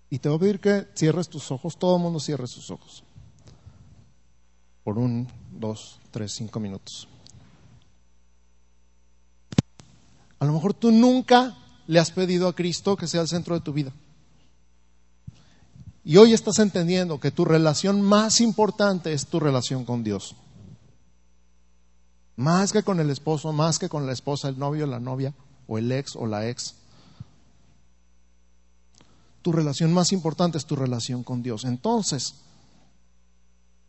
Y 0.10 0.20
te 0.20 0.30
voy 0.30 0.38
a 0.38 0.40
pedir 0.40 0.60
que 0.60 0.88
cierres 0.96 1.28
tus 1.28 1.52
ojos, 1.52 1.78
todo 1.78 1.98
el 1.98 2.02
mundo 2.02 2.20
cierre 2.20 2.48
sus 2.48 2.72
ojos. 2.72 3.04
Por 4.84 4.98
un, 4.98 5.28
dos, 5.52 6.00
tres, 6.12 6.34
cinco 6.34 6.60
minutos. 6.60 7.08
A 10.40 10.46
lo 10.46 10.54
mejor 10.54 10.74
tú 10.74 10.92
nunca 10.92 11.58
le 11.88 12.00
has 12.00 12.12
pedido 12.12 12.48
a 12.48 12.56
Cristo 12.56 12.96
que 12.96 13.08
sea 13.08 13.22
el 13.22 13.28
centro 13.28 13.56
de 13.56 13.62
tu 13.62 13.74
vida. 13.74 13.92
Y 16.06 16.16
hoy 16.16 16.34
estás 16.34 16.60
entendiendo 16.60 17.20
que 17.20 17.32
tu 17.32 17.44
relación 17.44 18.02
más 18.02 18.40
importante 18.40 19.12
es 19.12 19.28
tu 19.28 19.42
relación 19.42 19.84
con 19.84 20.06
Dios. 20.06 20.36
Más 22.38 22.72
que 22.72 22.84
con 22.84 23.02
el 23.02 23.10
esposo, 23.10 23.52
más 23.52 23.80
que 23.80 23.90
con 23.90 24.06
la 24.06 24.14
esposa, 24.14 24.48
el 24.48 24.58
novio, 24.58 24.88
la 24.88 25.00
novia, 25.00 25.34
o 25.68 25.78
el 25.78 25.92
ex 25.92 26.16
o 26.16 26.26
la 26.26 26.48
ex. 26.48 26.76
Tu 29.42 29.52
relación 29.52 29.94
más 29.94 30.14
importante 30.14 30.58
es 30.58 30.66
tu 30.66 30.76
relación 30.76 31.24
con 31.24 31.44
Dios. 31.44 31.66
Entonces, 31.66 32.36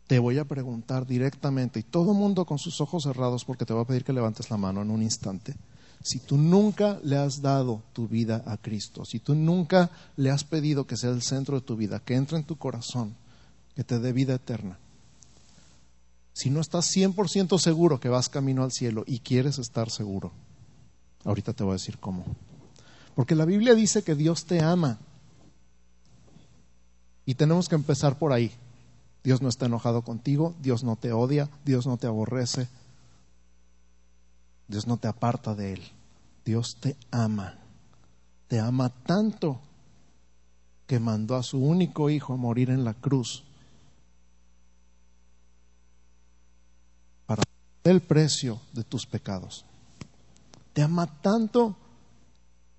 te 0.07 0.19
voy 0.19 0.37
a 0.39 0.45
preguntar 0.45 1.07
directamente, 1.07 1.79
y 1.79 1.83
todo 1.83 2.13
mundo 2.13 2.45
con 2.45 2.59
sus 2.59 2.81
ojos 2.81 3.03
cerrados, 3.03 3.45
porque 3.45 3.65
te 3.65 3.73
voy 3.73 3.83
a 3.83 3.87
pedir 3.87 4.03
que 4.03 4.11
levantes 4.11 4.49
la 4.49 4.57
mano 4.57 4.81
en 4.81 4.91
un 4.91 5.01
instante 5.01 5.55
si 6.01 6.19
tú 6.19 6.37
nunca 6.37 6.99
le 7.03 7.17
has 7.17 7.41
dado 7.41 7.83
tu 7.93 8.07
vida 8.07 8.43
a 8.45 8.57
Cristo, 8.57 9.03
si 9.05 9.19
tú 9.19 9.35
nunca 9.35 9.89
le 10.15 10.31
has 10.31 10.43
pedido 10.43 10.87
que 10.87 10.97
sea 10.97 11.09
el 11.09 11.21
centro 11.21 11.59
de 11.59 11.65
tu 11.65 11.75
vida, 11.75 11.99
que 11.99 12.15
entre 12.15 12.37
en 12.37 12.45
tu 12.45 12.57
corazón, 12.57 13.15
que 13.75 13.83
te 13.83 13.99
dé 13.99 14.13
vida 14.13 14.35
eterna, 14.35 14.77
si 16.39 16.49
no 16.49 16.61
estás 16.61 16.95
100% 16.95 17.59
seguro 17.59 17.99
que 17.99 18.07
vas 18.07 18.29
camino 18.29 18.63
al 18.63 18.71
cielo 18.71 19.03
y 19.05 19.19
quieres 19.19 19.59
estar 19.59 19.89
seguro, 19.89 20.31
ahorita 21.25 21.51
te 21.51 21.65
voy 21.65 21.71
a 21.71 21.73
decir 21.73 21.97
cómo. 21.97 22.23
Porque 23.13 23.35
la 23.35 23.43
Biblia 23.43 23.75
dice 23.75 24.03
que 24.03 24.15
Dios 24.15 24.45
te 24.45 24.63
ama. 24.63 24.99
Y 27.25 27.35
tenemos 27.35 27.67
que 27.67 27.75
empezar 27.75 28.17
por 28.17 28.31
ahí. 28.31 28.53
Dios 29.21 29.41
no 29.41 29.49
está 29.49 29.65
enojado 29.65 30.03
contigo, 30.03 30.55
Dios 30.61 30.85
no 30.85 30.95
te 30.95 31.11
odia, 31.11 31.49
Dios 31.65 31.85
no 31.85 31.97
te 31.97 32.07
aborrece, 32.07 32.69
Dios 34.69 34.87
no 34.87 34.95
te 34.95 35.09
aparta 35.09 35.55
de 35.55 35.73
Él. 35.73 35.81
Dios 36.45 36.77
te 36.79 36.95
ama. 37.11 37.55
Te 38.47 38.61
ama 38.61 38.87
tanto 39.05 39.59
que 40.87 41.01
mandó 41.01 41.35
a 41.35 41.43
su 41.43 41.59
único 41.59 42.09
hijo 42.09 42.31
a 42.31 42.37
morir 42.37 42.69
en 42.69 42.85
la 42.85 42.93
cruz 42.93 43.43
para 47.29 47.43
el 47.83 48.01
precio 48.01 48.59
de 48.73 48.83
tus 48.83 49.05
pecados. 49.05 49.65
Te 50.73 50.81
ama 50.81 51.07
tanto 51.21 51.75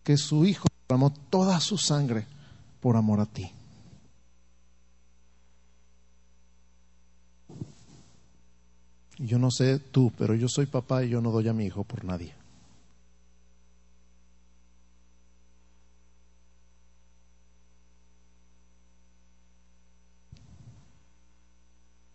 que 0.05 0.17
su 0.17 0.45
hijo 0.45 0.67
derramó 0.89 1.11
toda 1.11 1.61
su 1.61 1.79
sangre 1.79 2.27
por 2.81 2.97
amor 2.97 3.21
a 3.21 3.27
ti. 3.27 3.51
Yo 9.19 9.39
no 9.39 9.51
sé 9.51 9.79
tú, 9.79 10.13
pero 10.17 10.35
yo 10.35 10.49
soy 10.49 10.65
papá 10.65 11.05
y 11.05 11.11
yo 11.11 11.21
no 11.21 11.31
doy 11.31 11.47
a 11.49 11.53
mi 11.53 11.67
hijo 11.67 11.85
por 11.85 12.05
nadie. 12.05 12.35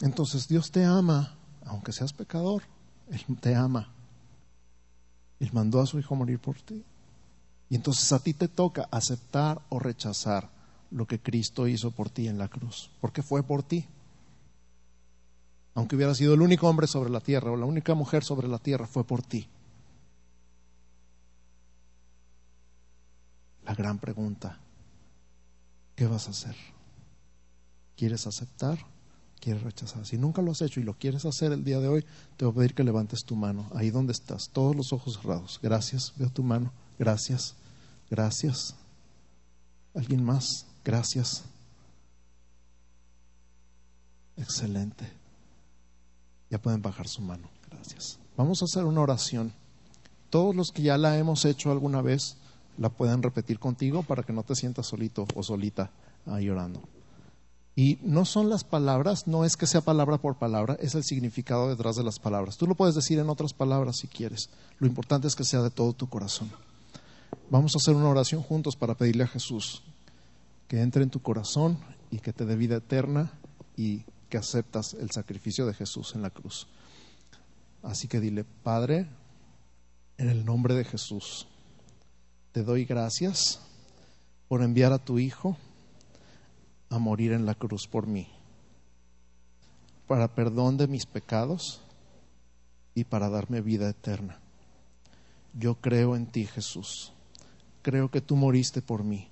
Entonces 0.02 0.48
Dios 0.48 0.72
te 0.72 0.84
ama, 0.84 1.36
aunque 1.64 1.92
seas 1.92 2.12
pecador, 2.12 2.64
Él 3.12 3.24
te 3.40 3.56
ama. 3.56 3.90
Él 5.40 5.50
mandó 5.54 5.82
a 5.82 5.86
su 5.86 6.00
Hijo 6.00 6.16
morir 6.16 6.40
por 6.40 6.56
ti. 6.62 6.84
Y 7.70 7.76
entonces 7.76 8.12
a 8.14 8.20
ti 8.20 8.34
te 8.34 8.48
toca 8.48 8.88
aceptar 8.92 9.62
o 9.70 9.80
rechazar 9.80 10.50
lo 10.92 11.08
que 11.08 11.20
Cristo 11.20 11.68
hizo 11.68 11.92
por 11.92 12.10
ti 12.10 12.28
en 12.28 12.38
la 12.38 12.48
cruz, 12.48 12.92
porque 13.02 13.24
fue 13.24 13.44
por 13.44 13.64
ti 13.64 13.86
aunque 15.76 15.98
hubiera 15.98 16.16
sido 16.16 16.34
el 16.34 16.42
único 16.42 16.68
hombre 16.70 16.88
sobre 16.88 17.10
la 17.10 17.20
tierra 17.20 17.52
o 17.52 17.58
la 17.58 17.66
única 17.66 17.94
mujer 17.94 18.24
sobre 18.24 18.48
la 18.48 18.60
tierra, 18.60 18.88
fue 18.88 19.04
por 19.04 19.22
ti. 19.22 19.48
La 23.66 23.76
gran 23.76 24.00
pregunta, 24.00 24.58
¿qué 25.96 26.08
vas 26.08 26.28
a 26.28 26.32
hacer? 26.32 26.56
¿Quieres 27.98 28.26
aceptar? 28.26 28.80
¿Quieres 29.46 29.62
rechazar? 29.62 30.04
Si 30.08 30.18
nunca 30.18 30.42
lo 30.42 30.54
has 30.54 30.62
hecho 30.64 30.80
y 30.80 30.84
lo 30.84 30.96
quieres 30.96 31.24
hacer 31.24 31.52
el 31.52 31.64
día 31.64 31.80
de 31.80 31.88
hoy, 31.88 32.04
te 32.36 32.46
voy 32.46 32.52
a 32.52 32.56
pedir 32.56 32.74
que 32.74 32.84
levantes 32.84 33.26
tu 33.26 33.36
mano, 33.36 33.70
ahí 33.76 33.92
donde 33.92 34.12
estás, 34.12 34.50
todos 34.50 34.76
los 34.76 34.92
ojos 34.92 35.20
cerrados. 35.22 35.60
Gracias, 35.62 36.14
veo 36.16 36.32
tu 36.32 36.42
mano. 36.42 36.72
Gracias, 36.98 37.54
gracias. 38.10 38.74
¿Alguien 39.94 40.24
más? 40.24 40.66
Gracias. 40.84 41.44
Excelente. 44.36 45.06
Ya 46.50 46.60
pueden 46.60 46.82
bajar 46.82 47.08
su 47.08 47.22
mano. 47.22 47.48
Gracias. 47.70 48.18
Vamos 48.36 48.64
a 48.64 48.66
hacer 48.66 48.84
una 48.84 49.02
oración. 49.02 49.54
Todos 50.32 50.56
los 50.56 50.72
que 50.72 50.82
ya 50.82 50.98
la 50.98 51.20
hemos 51.20 51.46
hecho 51.46 51.72
alguna 51.72 52.02
vez, 52.02 52.36
la 52.80 52.90
pueden 52.90 53.22
repetir 53.22 53.60
contigo 53.60 54.02
para 54.02 54.24
que 54.24 54.34
no 54.34 54.42
te 54.42 54.56
sientas 54.56 54.88
solito 54.88 55.28
o 55.36 55.44
solita 55.44 55.92
ahí 56.26 56.50
orando. 56.50 56.82
Y 57.76 58.00
no 58.04 58.24
son 58.24 58.50
las 58.50 58.64
palabras, 58.64 59.28
no 59.28 59.44
es 59.44 59.58
que 59.58 59.68
sea 59.68 59.82
palabra 59.82 60.18
por 60.18 60.38
palabra, 60.38 60.78
es 60.80 60.96
el 60.96 61.04
significado 61.04 61.70
detrás 61.70 61.98
de 61.98 62.04
las 62.04 62.20
palabras. 62.20 62.56
Tú 62.56 62.68
lo 62.68 62.76
puedes 62.76 62.96
decir 62.96 63.20
en 63.20 63.30
otras 63.30 63.54
palabras 63.54 63.98
si 64.00 64.08
quieres. 64.08 64.50
Lo 64.80 64.88
importante 64.88 65.28
es 65.28 65.36
que 65.36 65.44
sea 65.44 65.62
de 65.62 65.72
todo 65.72 65.92
tu 65.92 66.08
corazón. 66.08 66.50
Vamos 67.50 67.74
a 67.76 67.78
hacer 67.78 67.94
una 67.96 68.10
oración 68.10 68.42
juntos 68.42 68.78
para 68.78 68.96
pedirle 68.96 69.26
a 69.26 69.28
Jesús 69.28 69.84
que 70.70 70.82
entre 70.82 71.04
en 71.04 71.10
tu 71.10 71.22
corazón 71.22 71.78
y 72.12 72.20
que 72.20 72.32
te 72.32 72.46
dé 72.46 72.56
vida 72.56 72.78
eterna 72.78 73.34
y 73.76 74.04
que 74.30 74.38
aceptas 74.38 74.94
el 74.94 75.12
sacrificio 75.12 75.66
de 75.66 75.74
Jesús 75.74 76.16
en 76.16 76.22
la 76.22 76.30
cruz. 76.30 76.68
Así 77.84 78.08
que 78.08 78.20
dile, 78.20 78.46
Padre, 78.64 79.08
en 80.18 80.30
el 80.30 80.46
nombre 80.46 80.76
de 80.76 80.86
Jesús, 80.86 81.48
te 82.54 82.64
doy 82.64 82.86
gracias 82.86 83.60
por 84.48 84.64
enviar 84.64 84.94
a 84.94 84.98
tu 84.98 85.20
Hijo 85.20 85.58
a 86.96 87.00
morir 87.00 87.34
en 87.34 87.46
la 87.46 87.56
cruz 87.56 87.88
por 87.88 88.08
mí, 88.08 88.28
para 90.08 90.34
perdón 90.34 90.78
de 90.78 90.88
mis 90.88 91.06
pecados 91.06 91.82
y 92.94 93.04
para 93.04 93.30
darme 93.30 93.62
vida 93.62 93.90
eterna. 93.90 94.40
Yo 95.54 95.76
creo 95.76 96.16
en 96.16 96.26
ti, 96.26 96.46
Jesús. 96.46 97.14
Creo 97.82 98.10
que 98.10 98.22
tú 98.22 98.36
moriste 98.36 98.82
por 98.82 99.04
mí. 99.04 99.30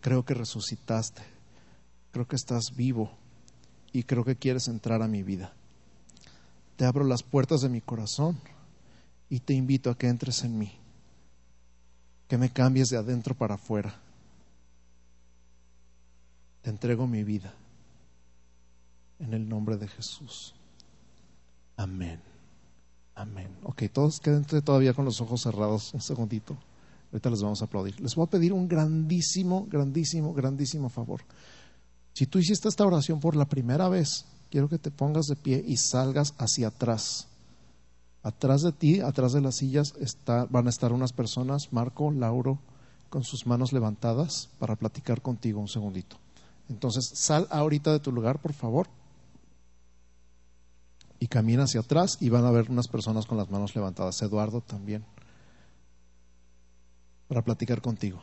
Creo 0.00 0.24
que 0.24 0.34
resucitaste. 0.34 1.22
Creo 2.10 2.26
que 2.26 2.36
estás 2.36 2.74
vivo 2.76 3.10
y 3.92 4.02
creo 4.02 4.24
que 4.24 4.36
quieres 4.36 4.68
entrar 4.68 5.02
a 5.02 5.08
mi 5.08 5.22
vida. 5.22 5.52
Te 6.76 6.84
abro 6.84 7.04
las 7.04 7.22
puertas 7.22 7.60
de 7.60 7.68
mi 7.68 7.80
corazón 7.80 8.38
y 9.28 9.40
te 9.40 9.54
invito 9.54 9.90
a 9.90 9.96
que 9.96 10.08
entres 10.08 10.44
en 10.44 10.58
mí, 10.58 10.72
que 12.28 12.38
me 12.38 12.50
cambies 12.50 12.88
de 12.88 12.96
adentro 12.96 13.34
para 13.34 13.54
afuera. 13.54 14.00
Te 16.68 16.72
entrego 16.72 17.06
mi 17.06 17.24
vida 17.24 17.54
en 19.20 19.32
el 19.32 19.48
nombre 19.48 19.78
de 19.78 19.88
Jesús. 19.88 20.54
Amén. 21.78 22.20
Amén. 23.14 23.48
Ok, 23.62 23.84
todos 23.90 24.20
quédense 24.20 24.60
todavía 24.60 24.92
con 24.92 25.06
los 25.06 25.18
ojos 25.22 25.40
cerrados 25.40 25.94
un 25.94 26.02
segundito. 26.02 26.58
Ahorita 27.10 27.30
les 27.30 27.40
vamos 27.40 27.62
a 27.62 27.64
aplaudir. 27.64 27.98
Les 28.02 28.14
voy 28.14 28.26
a 28.26 28.30
pedir 28.30 28.52
un 28.52 28.68
grandísimo, 28.68 29.66
grandísimo, 29.66 30.34
grandísimo 30.34 30.90
favor. 30.90 31.22
Si 32.12 32.26
tú 32.26 32.38
hiciste 32.38 32.68
esta 32.68 32.84
oración 32.84 33.18
por 33.18 33.34
la 33.34 33.46
primera 33.46 33.88
vez, 33.88 34.26
quiero 34.50 34.68
que 34.68 34.76
te 34.76 34.90
pongas 34.90 35.24
de 35.24 35.36
pie 35.36 35.64
y 35.66 35.78
salgas 35.78 36.34
hacia 36.36 36.68
atrás. 36.68 37.28
Atrás 38.22 38.60
de 38.60 38.72
ti, 38.72 39.00
atrás 39.00 39.32
de 39.32 39.40
las 39.40 39.56
sillas, 39.56 39.94
van 40.50 40.66
a 40.66 40.70
estar 40.70 40.92
unas 40.92 41.14
personas, 41.14 41.72
Marco, 41.72 42.10
Lauro, 42.10 42.58
con 43.08 43.24
sus 43.24 43.46
manos 43.46 43.72
levantadas 43.72 44.50
para 44.58 44.76
platicar 44.76 45.22
contigo 45.22 45.62
un 45.62 45.68
segundito. 45.68 46.18
Entonces, 46.68 47.08
sal 47.14 47.46
ahorita 47.50 47.92
de 47.92 48.00
tu 48.00 48.12
lugar, 48.12 48.40
por 48.40 48.52
favor, 48.52 48.88
y 51.20 51.26
camina 51.26 51.64
hacia 51.64 51.80
atrás 51.80 52.18
y 52.20 52.28
van 52.28 52.44
a 52.44 52.50
ver 52.50 52.70
unas 52.70 52.88
personas 52.88 53.26
con 53.26 53.38
las 53.38 53.50
manos 53.50 53.74
levantadas. 53.74 54.20
Eduardo 54.22 54.60
también, 54.60 55.04
para 57.26 57.42
platicar 57.42 57.80
contigo. 57.80 58.20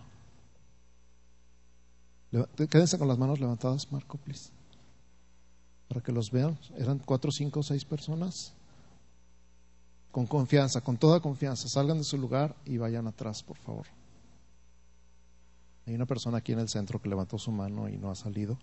Quédense 2.69 2.97
con 2.97 3.07
las 3.07 3.17
manos 3.17 3.39
levantadas, 3.39 3.91
Marco, 3.91 4.17
please. 4.17 4.49
para 5.87 6.01
que 6.01 6.11
los 6.11 6.31
vean. 6.31 6.57
Eran 6.77 6.99
cuatro, 6.99 7.31
cinco, 7.31 7.63
seis 7.63 7.85
personas. 7.85 8.53
Con 10.11 10.25
confianza, 10.25 10.81
con 10.81 10.97
toda 10.97 11.19
confianza, 11.19 11.67
salgan 11.67 11.97
de 11.97 12.03
su 12.03 12.17
lugar 12.17 12.55
y 12.65 12.77
vayan 12.77 13.07
atrás, 13.07 13.43
por 13.43 13.57
favor. 13.57 13.85
Hay 15.85 15.93
una 15.93 16.07
persona 16.07 16.39
aquí 16.39 16.51
en 16.51 16.59
el 16.59 16.67
centro 16.67 16.99
que 16.99 17.09
levantó 17.09 17.37
su 17.37 17.51
mano 17.51 17.87
y 17.89 17.97
no 17.97 18.09
ha 18.09 18.15
salido. 18.15 18.57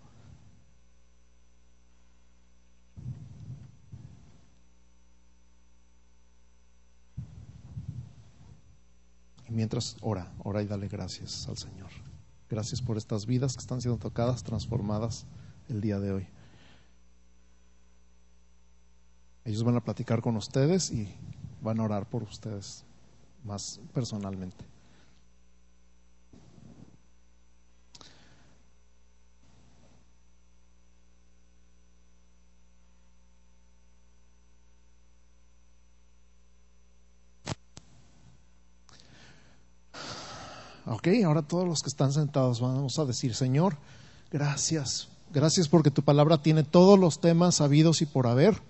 Y 9.47 9.51
mientras 9.51 9.95
ora, 10.01 10.33
ora 10.43 10.61
y 10.61 10.65
dale 10.65 10.89
gracias 10.89 11.47
al 11.47 11.57
Señor. 11.57 11.89
Gracias 12.49 12.81
por 12.81 12.97
estas 12.97 13.25
vidas 13.25 13.53
que 13.53 13.61
están 13.61 13.81
siendo 13.81 13.99
tocadas, 13.99 14.43
transformadas 14.43 15.25
el 15.69 15.79
día 15.79 15.99
de 15.99 16.11
hoy. 16.11 16.27
Ellos 19.45 19.63
van 19.63 19.77
a 19.77 19.83
platicar 19.83 20.21
con 20.21 20.35
ustedes 20.35 20.91
y 20.91 21.13
van 21.61 21.79
a 21.79 21.83
orar 21.83 22.09
por 22.09 22.23
ustedes 22.23 22.83
más 23.43 23.79
personalmente. 23.93 24.72
Ok, 41.03 41.09
ahora 41.25 41.41
todos 41.41 41.67
los 41.67 41.81
que 41.81 41.89
están 41.89 42.13
sentados 42.13 42.61
vamos 42.61 42.97
a 42.97 43.03
decir, 43.03 43.35
Señor, 43.35 43.75
gracias. 44.31 45.09
Gracias 45.33 45.67
porque 45.67 45.91
tu 45.91 46.01
palabra 46.01 46.41
tiene 46.41 46.63
todos 46.63 46.97
los 46.97 47.19
temas 47.19 47.59
habidos 47.59 48.01
y 48.01 48.05
por 48.05 48.25
haber, 48.25 48.61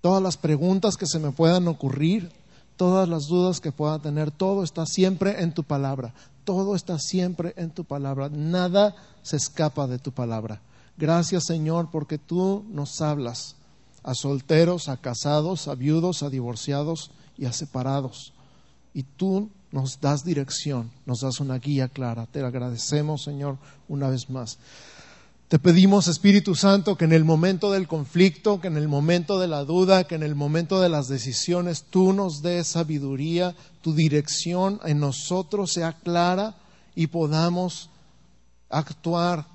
todas 0.00 0.22
las 0.22 0.36
preguntas 0.36 0.96
que 0.96 1.08
se 1.08 1.18
me 1.18 1.32
puedan 1.32 1.66
ocurrir, 1.66 2.30
todas 2.76 3.08
las 3.08 3.26
dudas 3.26 3.58
que 3.58 3.72
pueda 3.72 3.98
tener, 3.98 4.30
todo 4.30 4.62
está 4.62 4.86
siempre 4.86 5.42
en 5.42 5.52
tu 5.52 5.64
palabra, 5.64 6.14
todo 6.44 6.76
está 6.76 7.00
siempre 7.00 7.54
en 7.56 7.70
tu 7.70 7.84
palabra, 7.84 8.28
nada 8.28 8.94
se 9.22 9.36
escapa 9.36 9.88
de 9.88 9.98
tu 9.98 10.12
palabra. 10.12 10.62
Gracias 10.96 11.46
Señor 11.46 11.88
porque 11.90 12.18
tú 12.18 12.64
nos 12.70 13.00
hablas 13.00 13.56
a 14.04 14.14
solteros, 14.14 14.88
a 14.88 14.96
casados, 14.98 15.66
a 15.66 15.74
viudos, 15.74 16.22
a 16.22 16.30
divorciados 16.30 17.10
y 17.36 17.46
a 17.46 17.52
separados. 17.52 18.32
Y 18.94 19.02
tú 19.02 19.50
nos 19.70 20.00
das 20.00 20.24
dirección, 20.24 20.90
nos 21.06 21.20
das 21.20 21.40
una 21.40 21.58
guía 21.58 21.88
clara. 21.88 22.26
Te 22.26 22.40
agradecemos, 22.40 23.22
Señor, 23.22 23.58
una 23.88 24.08
vez 24.08 24.30
más. 24.30 24.58
Te 25.48 25.58
pedimos, 25.58 26.08
Espíritu 26.08 26.54
Santo, 26.54 26.96
que 26.96 27.06
en 27.06 27.12
el 27.12 27.24
momento 27.24 27.72
del 27.72 27.88
conflicto, 27.88 28.60
que 28.60 28.68
en 28.68 28.76
el 28.76 28.86
momento 28.86 29.38
de 29.38 29.48
la 29.48 29.64
duda, 29.64 30.04
que 30.04 30.14
en 30.14 30.22
el 30.22 30.34
momento 30.34 30.80
de 30.80 30.90
las 30.90 31.08
decisiones, 31.08 31.84
tú 31.88 32.12
nos 32.12 32.42
des 32.42 32.66
sabiduría, 32.66 33.54
tu 33.80 33.94
dirección 33.94 34.78
en 34.84 35.00
nosotros 35.00 35.72
sea 35.72 35.94
clara 35.94 36.56
y 36.94 37.06
podamos 37.06 37.88
actuar 38.68 39.46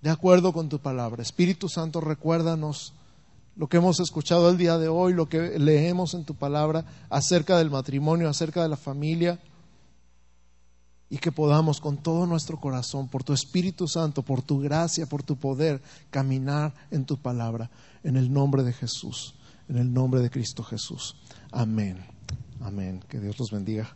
de 0.00 0.08
acuerdo 0.08 0.54
con 0.54 0.70
tu 0.70 0.78
palabra. 0.78 1.22
Espíritu 1.22 1.68
Santo, 1.68 2.00
recuérdanos 2.00 2.94
lo 3.60 3.68
que 3.68 3.76
hemos 3.76 4.00
escuchado 4.00 4.48
el 4.48 4.56
día 4.56 4.78
de 4.78 4.88
hoy, 4.88 5.12
lo 5.12 5.28
que 5.28 5.58
leemos 5.58 6.14
en 6.14 6.24
tu 6.24 6.34
palabra 6.34 6.86
acerca 7.10 7.58
del 7.58 7.68
matrimonio, 7.68 8.30
acerca 8.30 8.62
de 8.62 8.70
la 8.70 8.78
familia, 8.78 9.38
y 11.10 11.18
que 11.18 11.30
podamos 11.30 11.78
con 11.78 11.98
todo 11.98 12.24
nuestro 12.24 12.58
corazón, 12.58 13.08
por 13.08 13.22
tu 13.22 13.34
Espíritu 13.34 13.86
Santo, 13.86 14.22
por 14.22 14.40
tu 14.40 14.60
gracia, 14.60 15.04
por 15.04 15.22
tu 15.22 15.36
poder, 15.36 15.82
caminar 16.08 16.72
en 16.90 17.04
tu 17.04 17.18
palabra, 17.18 17.70
en 18.02 18.16
el 18.16 18.32
nombre 18.32 18.62
de 18.62 18.72
Jesús, 18.72 19.34
en 19.68 19.76
el 19.76 19.92
nombre 19.92 20.22
de 20.22 20.30
Cristo 20.30 20.62
Jesús. 20.62 21.16
Amén. 21.52 22.02
Amén. 22.62 23.04
Que 23.10 23.20
Dios 23.20 23.38
los 23.38 23.50
bendiga. 23.50 23.94